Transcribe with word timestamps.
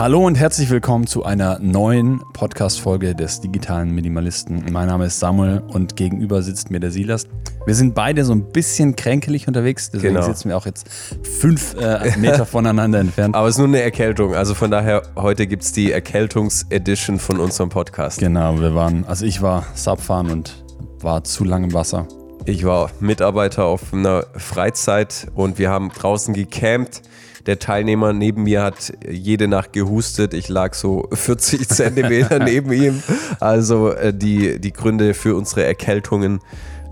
Hallo 0.00 0.26
und 0.26 0.36
herzlich 0.36 0.70
willkommen 0.70 1.06
zu 1.06 1.24
einer 1.26 1.58
neuen 1.58 2.22
Podcast-Folge 2.32 3.14
des 3.14 3.42
digitalen 3.42 3.90
Minimalisten. 3.94 4.64
Mein 4.72 4.86
Name 4.86 5.04
ist 5.04 5.20
Samuel 5.20 5.62
und 5.68 5.94
gegenüber 5.94 6.40
sitzt 6.40 6.70
mir 6.70 6.80
der 6.80 6.90
Silas. 6.90 7.26
Wir 7.66 7.74
sind 7.74 7.94
beide 7.94 8.24
so 8.24 8.32
ein 8.32 8.50
bisschen 8.50 8.96
kränkelig 8.96 9.46
unterwegs, 9.46 9.90
deswegen 9.90 10.14
Genau. 10.14 10.24
sitzen 10.26 10.48
wir 10.48 10.56
auch 10.56 10.64
jetzt 10.64 10.88
fünf 11.22 11.74
äh, 11.78 12.16
Meter 12.16 12.46
voneinander 12.46 12.98
entfernt. 12.98 13.34
Aber 13.34 13.46
es 13.46 13.56
ist 13.56 13.58
nur 13.58 13.68
eine 13.68 13.82
Erkältung. 13.82 14.34
Also 14.34 14.54
von 14.54 14.70
daher, 14.70 15.02
heute 15.16 15.46
gibt 15.46 15.64
es 15.64 15.72
die 15.72 15.92
Erkältungs-Edition 15.92 17.18
von 17.18 17.38
unserem 17.38 17.68
Podcast. 17.68 18.20
Genau, 18.20 18.58
wir 18.58 18.74
waren, 18.74 19.04
also 19.04 19.26
ich 19.26 19.42
war 19.42 19.66
Subfahren 19.74 20.30
und 20.30 20.64
war 21.00 21.24
zu 21.24 21.44
lange 21.44 21.66
im 21.66 21.74
Wasser. 21.74 22.08
Ich 22.46 22.64
war 22.64 22.90
Mitarbeiter 23.00 23.66
auf 23.66 23.92
einer 23.92 24.24
Freizeit 24.34 25.26
und 25.34 25.58
wir 25.58 25.68
haben 25.68 25.90
draußen 25.90 26.32
gecampt. 26.32 27.02
Der 27.46 27.58
Teilnehmer 27.58 28.12
neben 28.12 28.44
mir 28.44 28.62
hat 28.62 28.92
jede 29.08 29.48
Nacht 29.48 29.72
gehustet. 29.72 30.34
Ich 30.34 30.48
lag 30.48 30.74
so 30.74 31.08
40 31.12 31.68
Zentimeter 31.68 32.38
neben 32.38 32.72
ihm. 32.72 33.02
Also 33.40 33.92
äh, 33.92 34.12
die, 34.14 34.60
die 34.60 34.72
Gründe 34.72 35.14
für 35.14 35.34
unsere 35.34 35.64
Erkältungen 35.64 36.40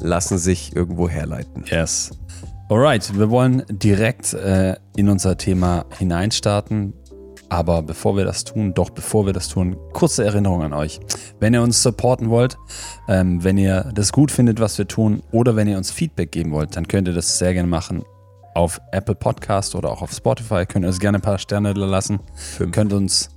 lassen 0.00 0.38
sich 0.38 0.74
irgendwo 0.74 1.08
herleiten. 1.08 1.64
Yes. 1.66 2.10
Alright, 2.68 3.18
wir 3.18 3.30
wollen 3.30 3.62
direkt 3.68 4.34
äh, 4.34 4.76
in 4.96 5.08
unser 5.08 5.36
Thema 5.36 5.86
hineinstarten. 5.98 6.92
Aber 7.50 7.82
bevor 7.82 8.14
wir 8.14 8.26
das 8.26 8.44
tun, 8.44 8.74
doch 8.74 8.90
bevor 8.90 9.24
wir 9.24 9.32
das 9.32 9.48
tun, 9.48 9.78
kurze 9.94 10.22
Erinnerung 10.22 10.62
an 10.62 10.74
euch. 10.74 11.00
Wenn 11.40 11.54
ihr 11.54 11.62
uns 11.62 11.82
supporten 11.82 12.28
wollt, 12.28 12.58
ähm, 13.08 13.42
wenn 13.42 13.56
ihr 13.56 13.90
das 13.94 14.12
gut 14.12 14.30
findet, 14.30 14.60
was 14.60 14.76
wir 14.76 14.86
tun, 14.86 15.22
oder 15.32 15.56
wenn 15.56 15.66
ihr 15.66 15.78
uns 15.78 15.90
Feedback 15.90 16.30
geben 16.30 16.50
wollt, 16.50 16.76
dann 16.76 16.86
könnt 16.86 17.08
ihr 17.08 17.14
das 17.14 17.38
sehr 17.38 17.54
gerne 17.54 17.68
machen 17.68 18.04
auf 18.54 18.80
Apple 18.92 19.14
Podcast 19.14 19.74
oder 19.74 19.90
auch 19.90 20.02
auf 20.02 20.12
Spotify. 20.12 20.66
Könnt 20.66 20.84
ihr 20.84 20.88
uns 20.88 21.00
gerne 21.00 21.18
ein 21.18 21.22
paar 21.22 21.38
Sterne 21.38 21.72
lassen. 21.72 22.20
Fünf. 22.34 22.72
Könnt 22.72 22.92
uns 22.92 23.30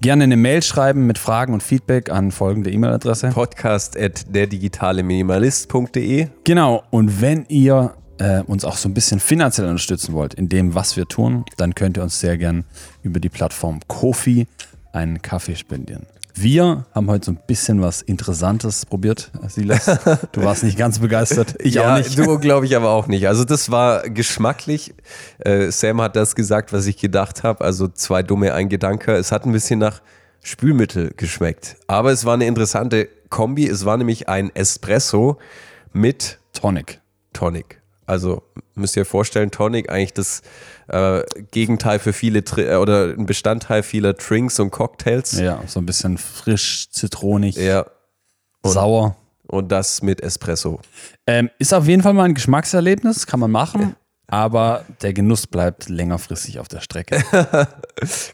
gerne 0.00 0.24
eine 0.24 0.36
Mail 0.36 0.62
schreiben 0.62 1.06
mit 1.06 1.18
Fragen 1.18 1.52
und 1.52 1.62
Feedback 1.62 2.10
an 2.10 2.30
folgende 2.30 2.70
E-Mail-Adresse. 2.70 3.30
Podcast 3.30 3.98
at 3.98 4.34
derdigitaleminimalist.de. 4.34 6.28
Genau, 6.44 6.82
und 6.90 7.20
wenn 7.20 7.44
ihr 7.48 7.94
äh, 8.18 8.42
uns 8.42 8.64
auch 8.64 8.76
so 8.76 8.88
ein 8.88 8.94
bisschen 8.94 9.20
finanziell 9.20 9.68
unterstützen 9.68 10.14
wollt 10.14 10.34
in 10.34 10.48
dem, 10.48 10.74
was 10.74 10.96
wir 10.96 11.06
tun, 11.06 11.44
dann 11.56 11.74
könnt 11.74 11.96
ihr 11.96 12.02
uns 12.02 12.20
sehr 12.20 12.36
gern 12.38 12.64
über 13.02 13.20
die 13.20 13.28
Plattform 13.28 13.80
Kofi 13.86 14.46
einen 14.92 15.22
Kaffee 15.22 15.56
spendieren. 15.56 16.06
Wir 16.40 16.86
haben 16.94 17.08
heute 17.10 17.26
so 17.26 17.32
ein 17.32 17.40
bisschen 17.48 17.82
was 17.82 18.00
Interessantes 18.00 18.86
probiert, 18.86 19.32
Silas. 19.48 19.86
Du 20.32 20.44
warst 20.44 20.62
nicht 20.62 20.78
ganz 20.78 21.00
begeistert. 21.00 21.56
Ich 21.58 21.74
ja, 21.74 21.94
auch 21.94 21.98
nicht. 21.98 22.16
Du 22.16 22.38
glaube 22.40 22.64
ich 22.64 22.76
aber 22.76 22.90
auch 22.90 23.08
nicht. 23.08 23.26
Also 23.26 23.44
das 23.44 23.72
war 23.72 24.08
geschmacklich. 24.08 24.94
Äh, 25.40 25.72
Sam 25.72 26.00
hat 26.00 26.14
das 26.14 26.36
gesagt, 26.36 26.72
was 26.72 26.86
ich 26.86 26.96
gedacht 26.96 27.42
habe. 27.42 27.64
Also 27.64 27.88
zwei 27.88 28.22
dumme, 28.22 28.54
ein 28.54 28.68
Gedanke. 28.68 29.14
Es 29.14 29.32
hat 29.32 29.46
ein 29.46 29.52
bisschen 29.52 29.80
nach 29.80 30.00
Spülmittel 30.40 31.12
geschmeckt. 31.16 31.76
Aber 31.88 32.12
es 32.12 32.24
war 32.24 32.34
eine 32.34 32.46
interessante 32.46 33.08
Kombi. 33.30 33.66
Es 33.66 33.84
war 33.84 33.96
nämlich 33.96 34.28
ein 34.28 34.54
Espresso 34.54 35.38
mit 35.92 36.38
Tonic. 36.52 37.00
Tonic. 37.32 37.77
Also 38.08 38.42
müsst 38.74 38.96
ihr 38.96 39.02
euch 39.02 39.08
vorstellen, 39.08 39.50
Tonic 39.50 39.90
eigentlich 39.90 40.14
das 40.14 40.40
äh, 40.88 41.22
Gegenteil 41.50 41.98
für 41.98 42.14
viele 42.14 42.42
Tri 42.42 42.62
äh, 42.62 42.76
oder 42.76 43.10
ein 43.10 43.26
Bestandteil 43.26 43.82
vieler 43.82 44.14
Drinks 44.14 44.58
und 44.60 44.70
Cocktails. 44.70 45.38
Ja, 45.38 45.62
so 45.66 45.78
ein 45.78 45.84
bisschen 45.86 46.16
frisch, 46.16 46.88
zitronig, 46.90 47.56
Ja. 47.56 47.84
sauer. 48.64 49.16
Und 49.46 49.70
das 49.72 50.02
mit 50.02 50.22
Espresso. 50.22 50.80
Ähm, 51.26 51.50
ist 51.58 51.72
auf 51.74 51.86
jeden 51.86 52.02
Fall 52.02 52.12
mal 52.14 52.24
ein 52.24 52.34
Geschmackserlebnis, 52.34 53.26
kann 53.26 53.40
man 53.40 53.50
machen, 53.50 53.94
aber 54.26 54.84
der 55.02 55.12
Genuss 55.14 55.46
bleibt 55.46 55.88
längerfristig 55.88 56.58
auf 56.60 56.68
der 56.68 56.80
Strecke. 56.80 57.22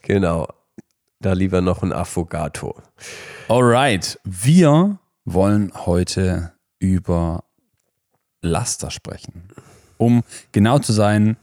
Genau. 0.03 0.47
Da 1.21 1.33
lieber 1.33 1.61
noch 1.63 1.83
ein 1.83 1.93
Affogato. 1.93 2.75
Alright, 3.49 4.21
wir 4.25 4.99
wollen 5.25 5.73
heute 5.87 6.53
über 6.81 7.45
Laster 8.45 8.91
sprechen. 8.91 9.43
Um 9.97 10.23
genau 10.53 10.79
zu 10.79 10.93
sein, 10.93 11.37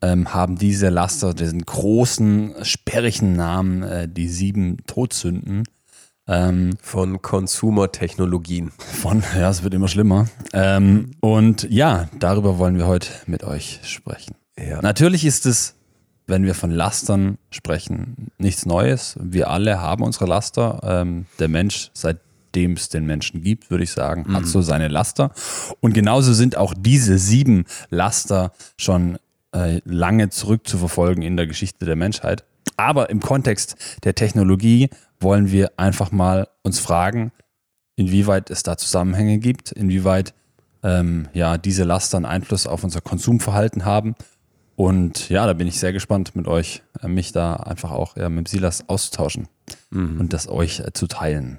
ähm, 0.00 0.32
haben 0.32 0.56
diese 0.56 0.88
Laster 0.88 1.34
diesen 1.34 1.62
großen, 1.64 2.54
sperrigen 2.62 3.34
Namen, 3.34 3.82
äh, 3.82 4.08
die 4.08 4.28
sieben 4.28 4.78
Todsünden. 4.86 5.64
Ähm, 6.30 6.76
Von 6.82 7.22
Consumer-Technologien. 7.22 8.70
von, 8.76 9.22
ja, 9.34 9.48
es 9.48 9.62
wird 9.62 9.72
immer 9.72 9.88
schlimmer. 9.88 10.28
Ähm, 10.52 11.12
und 11.20 11.66
ja, 11.70 12.08
darüber 12.18 12.58
wollen 12.58 12.76
wir 12.76 12.86
heute 12.86 13.08
mit 13.26 13.44
euch 13.44 13.80
sprechen. 13.84 14.34
Ja. 14.58 14.82
Natürlich 14.82 15.24
ist 15.24 15.46
es, 15.46 15.74
wenn 16.26 16.44
wir 16.44 16.54
von 16.54 16.70
Lastern 16.70 17.38
sprechen, 17.50 18.28
nichts 18.36 18.66
Neues. 18.66 19.16
Wir 19.18 19.48
alle 19.48 19.80
haben 19.80 20.02
unsere 20.02 20.26
Laster. 20.26 20.80
Ähm, 20.82 21.24
der 21.38 21.48
Mensch, 21.48 21.90
seitdem 22.48 22.72
es 22.72 22.88
den 22.88 23.06
Menschen 23.06 23.42
gibt, 23.42 23.70
würde 23.70 23.84
ich 23.84 23.90
sagen, 23.92 24.32
hat 24.32 24.46
so 24.46 24.62
seine 24.62 24.88
Laster. 24.88 25.30
Und 25.80 25.92
genauso 25.92 26.32
sind 26.32 26.56
auch 26.56 26.74
diese 26.76 27.18
sieben 27.18 27.64
Laster 27.90 28.52
schon 28.78 29.18
äh, 29.54 29.80
lange 29.84 30.30
zurück 30.30 30.66
zu 30.66 30.78
verfolgen 30.78 31.22
in 31.22 31.36
der 31.36 31.46
Geschichte 31.46 31.84
der 31.84 31.96
Menschheit. 31.96 32.44
Aber 32.76 33.10
im 33.10 33.20
Kontext 33.20 33.76
der 34.04 34.14
Technologie 34.14 34.88
wollen 35.20 35.50
wir 35.50 35.72
einfach 35.76 36.10
mal 36.10 36.48
uns 36.62 36.78
fragen, 36.78 37.32
inwieweit 37.96 38.50
es 38.50 38.62
da 38.62 38.76
Zusammenhänge 38.76 39.38
gibt, 39.38 39.72
inwieweit 39.72 40.32
ähm, 40.82 41.28
ja, 41.34 41.58
diese 41.58 41.84
Laster 41.84 42.16
einen 42.16 42.26
Einfluss 42.26 42.66
auf 42.66 42.84
unser 42.84 43.00
Konsumverhalten 43.00 43.84
haben. 43.84 44.14
Und 44.76 45.28
ja, 45.28 45.44
da 45.46 45.54
bin 45.54 45.66
ich 45.66 45.80
sehr 45.80 45.92
gespannt 45.92 46.36
mit 46.36 46.46
euch, 46.46 46.82
äh, 47.02 47.08
mich 47.08 47.32
da 47.32 47.54
einfach 47.54 47.90
auch 47.90 48.16
ja, 48.16 48.28
mit 48.28 48.48
Silas 48.48 48.88
auszutauschen 48.88 49.48
und 50.18 50.32
das 50.32 50.48
euch 50.48 50.80
äh, 50.80 50.92
zu 50.92 51.08
teilen. 51.08 51.58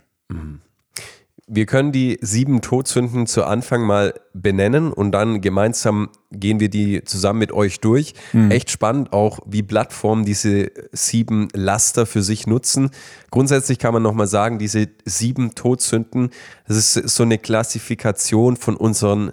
Wir 1.51 1.65
können 1.65 1.91
die 1.91 2.19
sieben 2.21 2.61
Todsünden 2.61 3.25
zu 3.25 3.43
Anfang 3.43 3.81
mal 3.81 4.13
benennen 4.33 4.93
und 4.93 5.11
dann 5.11 5.41
gemeinsam 5.41 6.09
gehen 6.31 6.59
wir 6.59 6.69
die 6.69 7.03
zusammen 7.03 7.39
mit 7.39 7.51
euch 7.51 7.79
durch. 7.79 8.13
Echt 8.51 8.69
spannend 8.69 9.13
auch, 9.13 9.39
wie 9.47 9.63
Plattformen 9.63 10.25
diese 10.25 10.71
sieben 10.91 11.47
Laster 11.53 12.05
für 12.05 12.21
sich 12.21 12.45
nutzen. 12.45 12.91
Grundsätzlich 13.31 13.79
kann 13.79 13.93
man 13.93 14.03
nochmal 14.03 14.27
sagen, 14.27 14.59
diese 14.59 14.89
sieben 15.05 15.55
Todsünden, 15.55 16.29
das 16.67 16.77
ist 16.77 17.15
so 17.15 17.23
eine 17.23 17.39
Klassifikation 17.39 18.55
von 18.55 18.77
unseren 18.77 19.31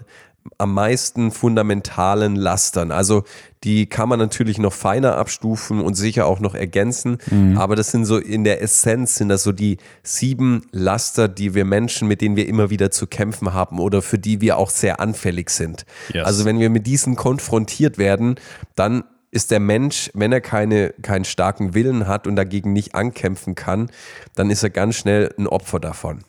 am 0.58 0.74
meisten 0.74 1.30
fundamentalen 1.30 2.36
Lastern. 2.36 2.92
Also 2.92 3.24
die 3.64 3.86
kann 3.86 4.08
man 4.08 4.18
natürlich 4.18 4.58
noch 4.58 4.72
feiner 4.72 5.16
abstufen 5.16 5.80
und 5.80 5.94
sicher 5.94 6.26
auch 6.26 6.40
noch 6.40 6.54
ergänzen, 6.54 7.18
aber 7.56 7.74
das 7.74 7.90
sind 7.90 8.04
so 8.04 8.18
in 8.18 8.44
der 8.44 8.62
Essenz 8.62 9.16
sind 9.16 9.28
das 9.28 9.42
so 9.42 9.52
die 9.52 9.78
sieben 10.02 10.62
Laster, 10.70 11.28
die 11.28 11.54
wir 11.54 11.64
Menschen, 11.64 12.06
mit 12.06 12.20
denen 12.20 12.36
wir 12.36 12.48
immer 12.48 12.70
wieder 12.70 12.90
zu 12.90 13.06
kämpfen 13.06 13.52
haben 13.52 13.80
oder 13.80 14.02
für 14.02 14.18
die 14.18 14.40
wir 14.40 14.56
auch 14.56 14.70
sehr 14.70 15.00
anfällig 15.00 15.50
sind. 15.50 15.84
Yes. 16.12 16.26
Also 16.26 16.44
wenn 16.44 16.60
wir 16.60 16.70
mit 16.70 16.86
diesen 16.86 17.16
konfrontiert 17.16 17.98
werden, 17.98 18.36
dann 18.76 19.04
ist 19.30 19.50
der 19.50 19.60
Mensch, 19.60 20.10
wenn 20.14 20.32
er 20.32 20.40
keine, 20.40 20.94
keinen 21.02 21.24
starken 21.24 21.74
Willen 21.74 22.06
hat 22.06 22.26
und 22.26 22.36
dagegen 22.36 22.72
nicht 22.72 22.94
ankämpfen 22.94 23.54
kann, 23.54 23.90
dann 24.34 24.50
ist 24.50 24.62
er 24.62 24.70
ganz 24.70 24.96
schnell 24.96 25.34
ein 25.36 25.46
Opfer 25.46 25.80
davon. 25.80 26.24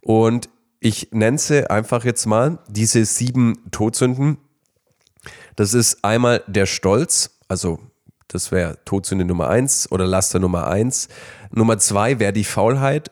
Und 0.00 0.48
ich 0.84 1.12
nenne 1.12 1.38
sie 1.38 1.70
einfach 1.70 2.04
jetzt 2.04 2.26
mal 2.26 2.58
diese 2.68 3.04
sieben 3.04 3.70
Todsünden. 3.70 4.38
Das 5.54 5.74
ist 5.74 6.04
einmal 6.04 6.42
der 6.48 6.66
Stolz, 6.66 7.38
also 7.46 7.78
das 8.26 8.50
wäre 8.50 8.78
Todsünde 8.84 9.24
Nummer 9.24 9.48
eins 9.48 9.90
oder 9.92 10.06
Laster 10.06 10.40
Nummer 10.40 10.66
eins. 10.66 11.08
Nummer 11.52 11.78
zwei 11.78 12.18
wäre 12.18 12.32
die 12.32 12.44
Faulheit. 12.44 13.10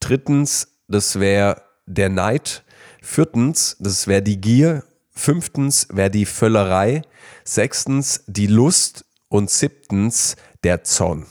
Drittens, 0.00 0.68
das 0.88 1.20
wäre 1.20 1.62
der 1.86 2.08
Neid. 2.08 2.64
Viertens, 3.02 3.76
das 3.78 4.06
wäre 4.06 4.22
die 4.22 4.40
Gier. 4.40 4.82
Fünftens 5.10 5.86
wäre 5.92 6.10
die 6.10 6.26
Völlerei. 6.26 7.02
Sechstens, 7.44 8.24
die 8.26 8.46
Lust. 8.46 9.04
Und 9.28 9.48
siebtens, 9.48 10.34
der 10.64 10.82
Zorn. 10.82 11.26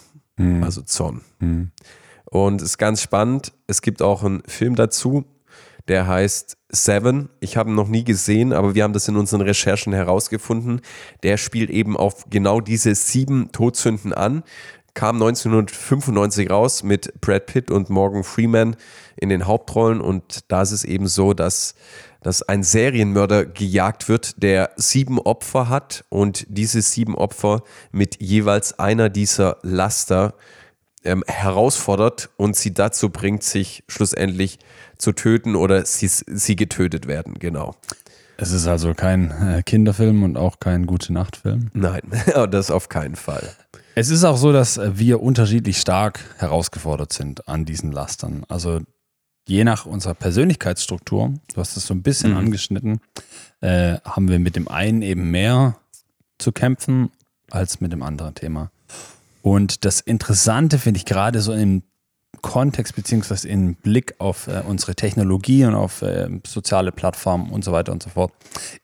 Also 0.63 0.83
Zorn. 0.83 1.21
Und 2.25 2.61
es 2.61 2.69
ist 2.69 2.77
ganz 2.77 3.01
spannend. 3.01 3.51
Es 3.67 3.81
gibt 3.81 4.01
auch 4.01 4.23
einen 4.23 4.41
Film 4.43 4.75
dazu, 4.75 5.25
der 5.89 6.07
heißt 6.07 6.55
Seven. 6.69 7.29
Ich 7.39 7.57
habe 7.57 7.71
ihn 7.71 7.75
noch 7.75 7.87
nie 7.87 8.03
gesehen, 8.03 8.53
aber 8.53 8.75
wir 8.75 8.83
haben 8.83 8.93
das 8.93 9.07
in 9.07 9.17
unseren 9.17 9.41
Recherchen 9.41 9.91
herausgefunden. 9.91 10.81
Der 11.23 11.37
spielt 11.37 11.71
eben 11.71 11.97
auf 11.97 12.25
genau 12.29 12.61
diese 12.61 12.93
sieben 12.93 13.51
Todsünden 13.51 14.13
an. 14.13 14.43
Kam 14.93 15.15
1995 15.15 16.49
raus 16.49 16.83
mit 16.83 17.19
Brad 17.21 17.47
Pitt 17.47 17.71
und 17.71 17.89
Morgan 17.89 18.23
Freeman 18.23 18.75
in 19.17 19.29
den 19.29 19.47
Hauptrollen. 19.47 19.99
Und 19.99 20.41
da 20.47 20.61
ist 20.61 20.71
es 20.71 20.83
eben 20.83 21.07
so, 21.07 21.33
dass, 21.33 21.73
dass 22.21 22.43
ein 22.43 22.63
Serienmörder 22.63 23.45
gejagt 23.45 24.09
wird, 24.09 24.43
der 24.43 24.71
sieben 24.75 25.19
Opfer 25.19 25.69
hat 25.69 26.05
und 26.09 26.45
diese 26.49 26.81
sieben 26.83 27.15
Opfer 27.15 27.63
mit 27.91 28.21
jeweils 28.21 28.77
einer 28.77 29.09
dieser 29.09 29.57
Laster 29.63 30.35
ähm, 31.03 31.23
herausfordert 31.27 32.29
und 32.37 32.55
sie 32.55 32.73
dazu 32.73 33.09
bringt, 33.09 33.43
sich 33.43 33.83
schlussendlich 33.87 34.59
zu 34.97 35.11
töten 35.13 35.55
oder 35.55 35.85
sie, 35.85 36.07
sie 36.07 36.55
getötet 36.55 37.07
werden, 37.07 37.35
genau. 37.39 37.75
Es 38.37 38.51
ist 38.51 38.67
also 38.67 38.93
kein 38.93 39.31
äh, 39.31 39.63
Kinderfilm 39.63 40.23
und 40.23 40.37
auch 40.37 40.59
kein 40.59 40.85
Gute-Nacht-Film. 40.85 41.71
Nein, 41.73 42.01
das 42.51 42.71
auf 42.71 42.87
keinen 42.87 43.15
Fall. 43.15 43.49
Es 43.95 44.09
ist 44.09 44.23
auch 44.23 44.37
so, 44.37 44.53
dass 44.53 44.79
wir 44.97 45.21
unterschiedlich 45.21 45.77
stark 45.81 46.21
herausgefordert 46.37 47.11
sind 47.11 47.49
an 47.49 47.65
diesen 47.65 47.91
Lastern. 47.91 48.45
Also 48.47 48.79
je 49.45 49.65
nach 49.65 49.85
unserer 49.85 50.13
Persönlichkeitsstruktur, 50.13 51.33
du 51.53 51.59
hast 51.59 51.75
es 51.75 51.85
so 51.85 51.93
ein 51.93 52.01
bisschen 52.01 52.31
Mhm. 52.31 52.37
angeschnitten, 52.37 53.01
äh, 53.59 53.97
haben 54.05 54.29
wir 54.29 54.39
mit 54.39 54.55
dem 54.55 54.69
einen 54.69 55.01
eben 55.01 55.31
mehr 55.31 55.75
zu 56.37 56.53
kämpfen 56.53 57.11
als 57.51 57.81
mit 57.81 57.91
dem 57.91 58.03
anderen 58.03 58.35
Thema. 58.35 58.71
Und 59.41 59.85
das 59.85 60.01
Interessante 60.01 60.79
finde 60.79 60.97
ich 60.97 61.05
gerade 61.05 61.41
so 61.41 61.53
im 61.53 61.83
Kontext 62.41 62.95
beziehungsweise 62.95 63.47
im 63.49 63.75
Blick 63.75 64.15
auf 64.19 64.47
äh, 64.47 64.61
unsere 64.65 64.95
Technologie 64.95 65.65
und 65.65 65.75
auf 65.75 66.01
äh, 66.01 66.29
soziale 66.45 66.91
Plattformen 66.91 67.51
und 67.51 67.63
so 67.63 67.71
weiter 67.71 67.91
und 67.91 68.03
so 68.03 68.09
fort, 68.09 68.31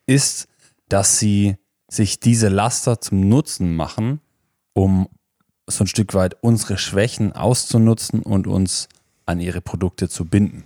ist, 0.06 0.48
dass 0.90 1.20
sie 1.20 1.56
sich 1.88 2.20
diese 2.20 2.50
Laster 2.50 3.00
zum 3.00 3.28
Nutzen 3.28 3.76
machen, 3.76 4.20
um 4.74 5.08
so 5.68 5.84
ein 5.84 5.88
Stück 5.88 6.14
weit 6.14 6.36
unsere 6.42 6.78
Schwächen 6.78 7.34
auszunutzen 7.34 8.22
und 8.22 8.48
uns 8.48 8.88
an 9.26 9.40
ihre 9.40 9.62
Produkte 9.62 10.10
zu 10.10 10.26
binden. 10.26 10.64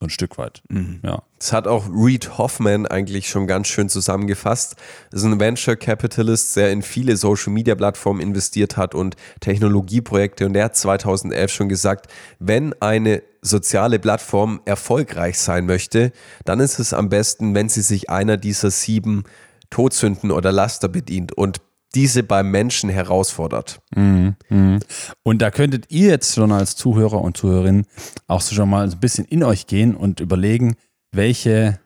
So 0.00 0.06
ein 0.06 0.10
Stück 0.10 0.38
weit. 0.38 0.62
Ja. 1.02 1.22
Das 1.38 1.52
hat 1.52 1.68
auch 1.68 1.86
Reed 1.92 2.38
Hoffman 2.38 2.86
eigentlich 2.86 3.28
schon 3.28 3.46
ganz 3.46 3.68
schön 3.68 3.90
zusammengefasst. 3.90 4.76
Das 5.10 5.20
ist 5.20 5.26
ein 5.26 5.38
Venture 5.38 5.76
Capitalist, 5.76 6.56
der 6.56 6.72
in 6.72 6.80
viele 6.80 7.18
Social 7.18 7.52
Media 7.52 7.74
Plattformen 7.74 8.20
investiert 8.20 8.78
hat 8.78 8.94
und 8.94 9.16
Technologieprojekte. 9.40 10.46
Und 10.46 10.54
der 10.54 10.64
hat 10.64 10.76
2011 10.76 11.52
schon 11.52 11.68
gesagt, 11.68 12.10
wenn 12.38 12.74
eine 12.80 13.22
soziale 13.42 13.98
Plattform 13.98 14.62
erfolgreich 14.64 15.38
sein 15.38 15.66
möchte, 15.66 16.12
dann 16.46 16.60
ist 16.60 16.78
es 16.78 16.94
am 16.94 17.10
besten, 17.10 17.54
wenn 17.54 17.68
sie 17.68 17.82
sich 17.82 18.08
einer 18.08 18.38
dieser 18.38 18.70
sieben 18.70 19.24
Todsünden 19.68 20.30
oder 20.30 20.50
Laster 20.50 20.88
bedient 20.88 21.32
und 21.32 21.60
diese 21.94 22.22
beim 22.22 22.50
Menschen 22.50 22.88
herausfordert. 22.90 23.80
Und 23.94 25.38
da 25.38 25.50
könntet 25.50 25.86
ihr 25.90 26.08
jetzt 26.10 26.34
schon 26.34 26.52
als 26.52 26.76
Zuhörer 26.76 27.20
und 27.20 27.36
Zuhörerin 27.36 27.86
auch 28.26 28.40
so 28.40 28.54
schon 28.54 28.70
mal 28.70 28.88
so 28.88 28.96
ein 28.96 29.00
bisschen 29.00 29.24
in 29.24 29.42
euch 29.42 29.66
gehen 29.66 29.94
und 29.96 30.20
überlegen, 30.20 30.76
welche 31.12 31.80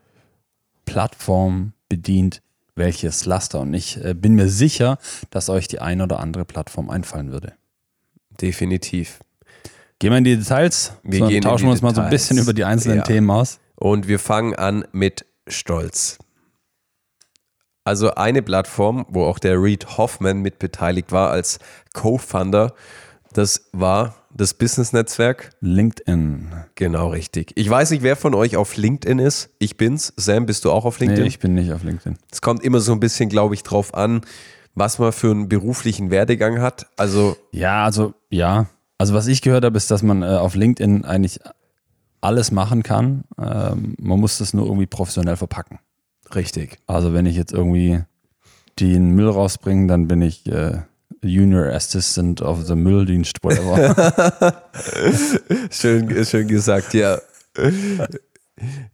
Plattform 0.85 1.73
bedient 1.89 2.43
welches 2.77 3.25
Laster. 3.25 3.61
Und 3.61 3.73
ich 3.75 4.03
äh, 4.05 4.15
bin 4.15 4.35
mir 4.35 4.49
sicher, 4.49 4.99
dass 5.31 5.49
euch 5.49 5.69
die 5.69 5.81
ein 5.81 6.01
oder 6.01 6.19
andere 6.21 6.45
Plattform 6.45 6.91
einfallen 6.91 7.31
würde. 7.31 7.53
Definitiv. 8.41 9.21
Gehen 10.01 10.11
wir 10.11 10.19
in 10.19 10.25
die 10.25 10.37
Details? 10.37 10.93
Wir 11.05 11.41
tauschen 11.41 11.67
wir 11.67 11.71
uns 11.71 11.83
mal 11.83 11.95
so 11.95 12.01
ein 12.01 12.11
Details. 12.11 12.29
bisschen 12.29 12.39
über 12.43 12.53
die 12.53 12.65
einzelnen 12.65 12.99
Ja. 12.99 13.03
Themen 13.05 13.31
aus. 13.31 13.61
Und 13.77 14.09
wir 14.09 14.19
fangen 14.19 14.55
an 14.57 14.85
mit 14.93 15.25
Stolz. 15.47 16.19
Also 17.85 18.15
eine 18.15 18.43
Plattform, 18.43 19.05
wo 19.09 19.25
auch 19.25 19.39
der 19.39 19.63
Reed 19.63 19.99
Hoffman 19.99 20.41
mit 20.41 20.59
beteiligt 20.59 21.13
war 21.13 21.31
als 21.31 21.59
Co-Founder, 21.93 22.73
das 23.35 23.67
war 23.73 24.15
das 24.33 24.55
Business-Netzwerk. 24.55 25.51
LinkedIn. 25.61 26.53
Genau 26.77 27.09
richtig. 27.09 27.53
Ich 27.57 27.69
weiß 27.69 27.91
nicht, 27.91 28.03
wer 28.03 28.17
von 28.17 28.35
euch 28.35 28.57
auf 28.57 28.77
LinkedIn 28.77 29.19
ist. 29.19 29.51
Ich 29.59 29.77
bin's. 29.77 30.13
Sam, 30.17 30.47
bist 30.47 30.65
du 30.65 30.71
auch 30.73 30.85
auf 30.85 30.99
Nee, 30.99 31.07
LinkedIn? 31.07 31.27
ich 31.27 31.39
bin 31.41 31.55
nicht 31.55 31.73
auf 31.73 31.83
LinkedIn. 31.85 32.17
Es 32.33 32.41
kommt 32.41 32.63
immer 32.65 32.81
so 32.81 32.93
ein 32.93 33.01
bisschen, 33.01 33.29
glaube 33.29 33.55
ich, 33.55 33.63
drauf 33.63 33.93
an, 33.95 34.23
was 34.75 34.99
man 34.99 35.13
für 35.13 35.31
einen 35.31 35.49
beruflichen 35.49 36.11
Werdegang 36.11 36.61
hat. 36.61 36.87
Also 36.97 37.37
Ja, 37.53 37.85
also 37.85 38.15
ja. 38.31 38.67
Also 38.99 39.15
was 39.15 39.27
ich 39.27 39.43
gehört 39.43 39.65
habe, 39.65 39.77
ist, 39.77 39.91
dass 39.91 40.03
man 40.03 40.23
äh, 40.23 40.27
auf 40.27 40.55
LinkedIn 40.55 41.05
eigentlich 41.05 41.41
alles 42.21 42.51
machen 42.51 42.83
kann. 42.83 43.25
Ähm, 43.39 43.95
man 44.01 44.19
muss 44.19 44.39
das 44.39 44.55
nur 44.55 44.65
irgendwie 44.67 44.87
professionell 44.87 45.37
verpacken. 45.37 45.79
Richtig. 46.37 46.79
Also 46.87 47.13
wenn 47.13 47.27
ich 47.27 47.37
jetzt 47.37 47.53
irgendwie 47.53 48.03
den 48.81 49.11
Müll 49.11 49.29
rausbringe, 49.29 49.87
dann 49.87 50.09
bin 50.09 50.23
ich 50.23 50.47
äh, 50.47 50.83
Junior 51.23 51.67
Assistant 51.67 52.43
of 52.43 52.67
the 52.67 52.75
Mülldienst, 52.75 53.43
whatever. 53.43 54.63
Schön, 55.71 56.25
schön 56.25 56.49
gesagt, 56.49 56.93
ja. 56.95 57.19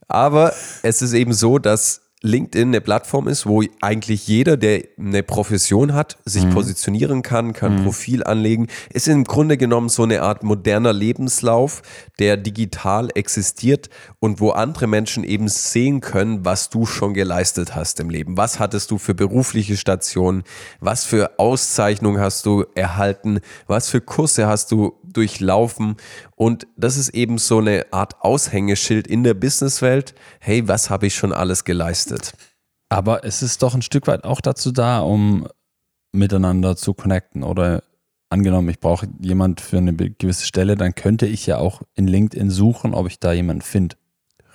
Aber 0.07 0.53
es 0.83 1.03
ist 1.03 1.13
eben 1.13 1.33
so, 1.33 1.59
dass 1.59 2.03
LinkedIn 2.23 2.69
eine 2.69 2.81
Plattform 2.83 3.29
ist, 3.29 3.47
wo 3.47 3.63
eigentlich 3.81 4.29
jeder, 4.29 4.59
der 4.59 4.85
eine 4.99 5.23
Profession 5.23 5.95
hat, 5.95 6.19
sich 6.27 6.49
positionieren 6.51 7.23
kann, 7.23 7.55
kann 7.55 7.79
ein 7.79 7.85
Profil 7.85 8.23
anlegen. 8.25 8.67
Ist 8.93 9.09
im 9.09 9.25
Grunde 9.25 9.57
genommen 9.57 9.89
so 9.89 10.03
eine 10.03 10.21
Art 10.21 10.43
moderner 10.43 10.93
Lebenslauf, 10.93 11.81
der 12.19 12.37
digital 12.37 13.09
existiert 13.15 13.89
und 14.19 14.39
wo 14.39 14.51
andere 14.51 14.87
Menschen 14.87 15.25
eben 15.25 15.49
sehen 15.49 16.03
können, 16.03 16.45
was 16.45 16.69
du 16.69 16.85
schon 16.85 17.15
geleistet 17.15 17.75
hast 17.75 18.01
im 18.01 18.11
Leben. 18.11 18.37
Was 18.37 18.59
hattest 18.59 18.91
du 18.91 18.99
für 18.99 19.15
berufliche 19.15 19.79
Stationen? 19.79 20.43
Was 20.79 21.07
für 21.07 21.39
Auszeichnungen 21.39 22.21
hast 22.21 22.45
du 22.45 22.65
erhalten? 22.75 23.41
Was 23.67 23.89
für 23.89 24.03
Kurse 24.03 24.47
hast 24.47 24.73
du 24.73 24.93
durchlaufen? 25.13 25.97
Und 26.37 26.67
das 26.77 26.97
ist 26.97 27.11
eben 27.11 27.39
so 27.39 27.59
eine 27.59 27.87
Art 27.93 28.23
Aushängeschild 28.23 29.07
in 29.07 29.25
der 29.25 29.35
Businesswelt. 29.35 30.15
Hey, 30.41 30.67
was 30.69 30.91
habe 30.91 31.07
ich 31.07 31.15
schon 31.15 31.33
alles 31.33 31.65
geleistet? 31.65 32.33
Aber 32.89 33.25
es 33.25 33.43
ist 33.43 33.63
doch 33.63 33.75
ein 33.75 33.83
Stück 33.83 34.07
weit 34.07 34.25
auch 34.25 34.41
dazu 34.41 34.73
da, 34.73 35.01
um 35.01 35.47
miteinander 36.13 36.77
zu 36.77 36.95
connecten. 36.95 37.43
Oder 37.43 37.83
angenommen, 38.31 38.69
ich 38.69 38.81
brauche 38.81 39.09
jemand 39.21 39.61
für 39.61 39.79
eine 39.79 39.95
gewisse 39.95 40.47
Stelle, 40.47 40.77
dann 40.77 40.95
könnte 40.95 41.27
ich 41.27 41.47
ja 41.47 41.59
auch 41.59 41.83
in 41.95 42.07
LinkedIn 42.07 42.51
suchen, 42.51 42.95
ob 42.95 43.07
ich 43.07 43.21
da 43.21 43.33
jemanden 43.33 43.63
finde 43.63 43.97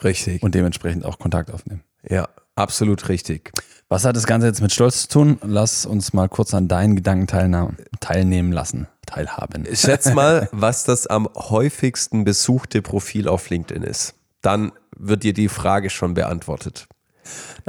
Richtig. 0.04 0.44
und 0.44 0.56
dementsprechend 0.56 1.06
auch 1.06 1.20
Kontakt 1.20 1.52
aufnehmen. 1.52 1.84
ja, 2.08 2.28
absolut 2.56 3.10
richtig. 3.10 3.52
Was 3.88 4.04
hat 4.04 4.16
das 4.16 4.26
Ganze 4.26 4.48
jetzt 4.48 4.62
mit 4.62 4.72
Stolz 4.74 5.04
zu 5.04 5.08
tun? 5.10 5.40
Lass 5.44 5.86
uns 5.86 6.14
mal 6.14 6.28
kurz 6.28 6.54
an 6.54 6.68
deinen 6.68 6.96
Gedanken 6.96 7.28
teilnehmen 8.00 8.52
lassen, 8.52 8.88
teilhaben. 9.06 9.66
Schätz 9.74 10.12
mal, 10.14 10.50
was 10.52 10.84
das 10.84 11.06
am 11.06 11.30
häufigsten 11.36 12.24
besuchte 12.24 12.82
Profil 12.82 13.28
auf 13.28 13.50
LinkedIn 13.50 13.84
ist. 13.84 14.16
Dann 14.42 14.72
wird 14.98 15.24
dir 15.24 15.34
die 15.34 15.50
Frage 15.50 15.90
schon 15.90 16.16
beantwortet. 16.16 16.88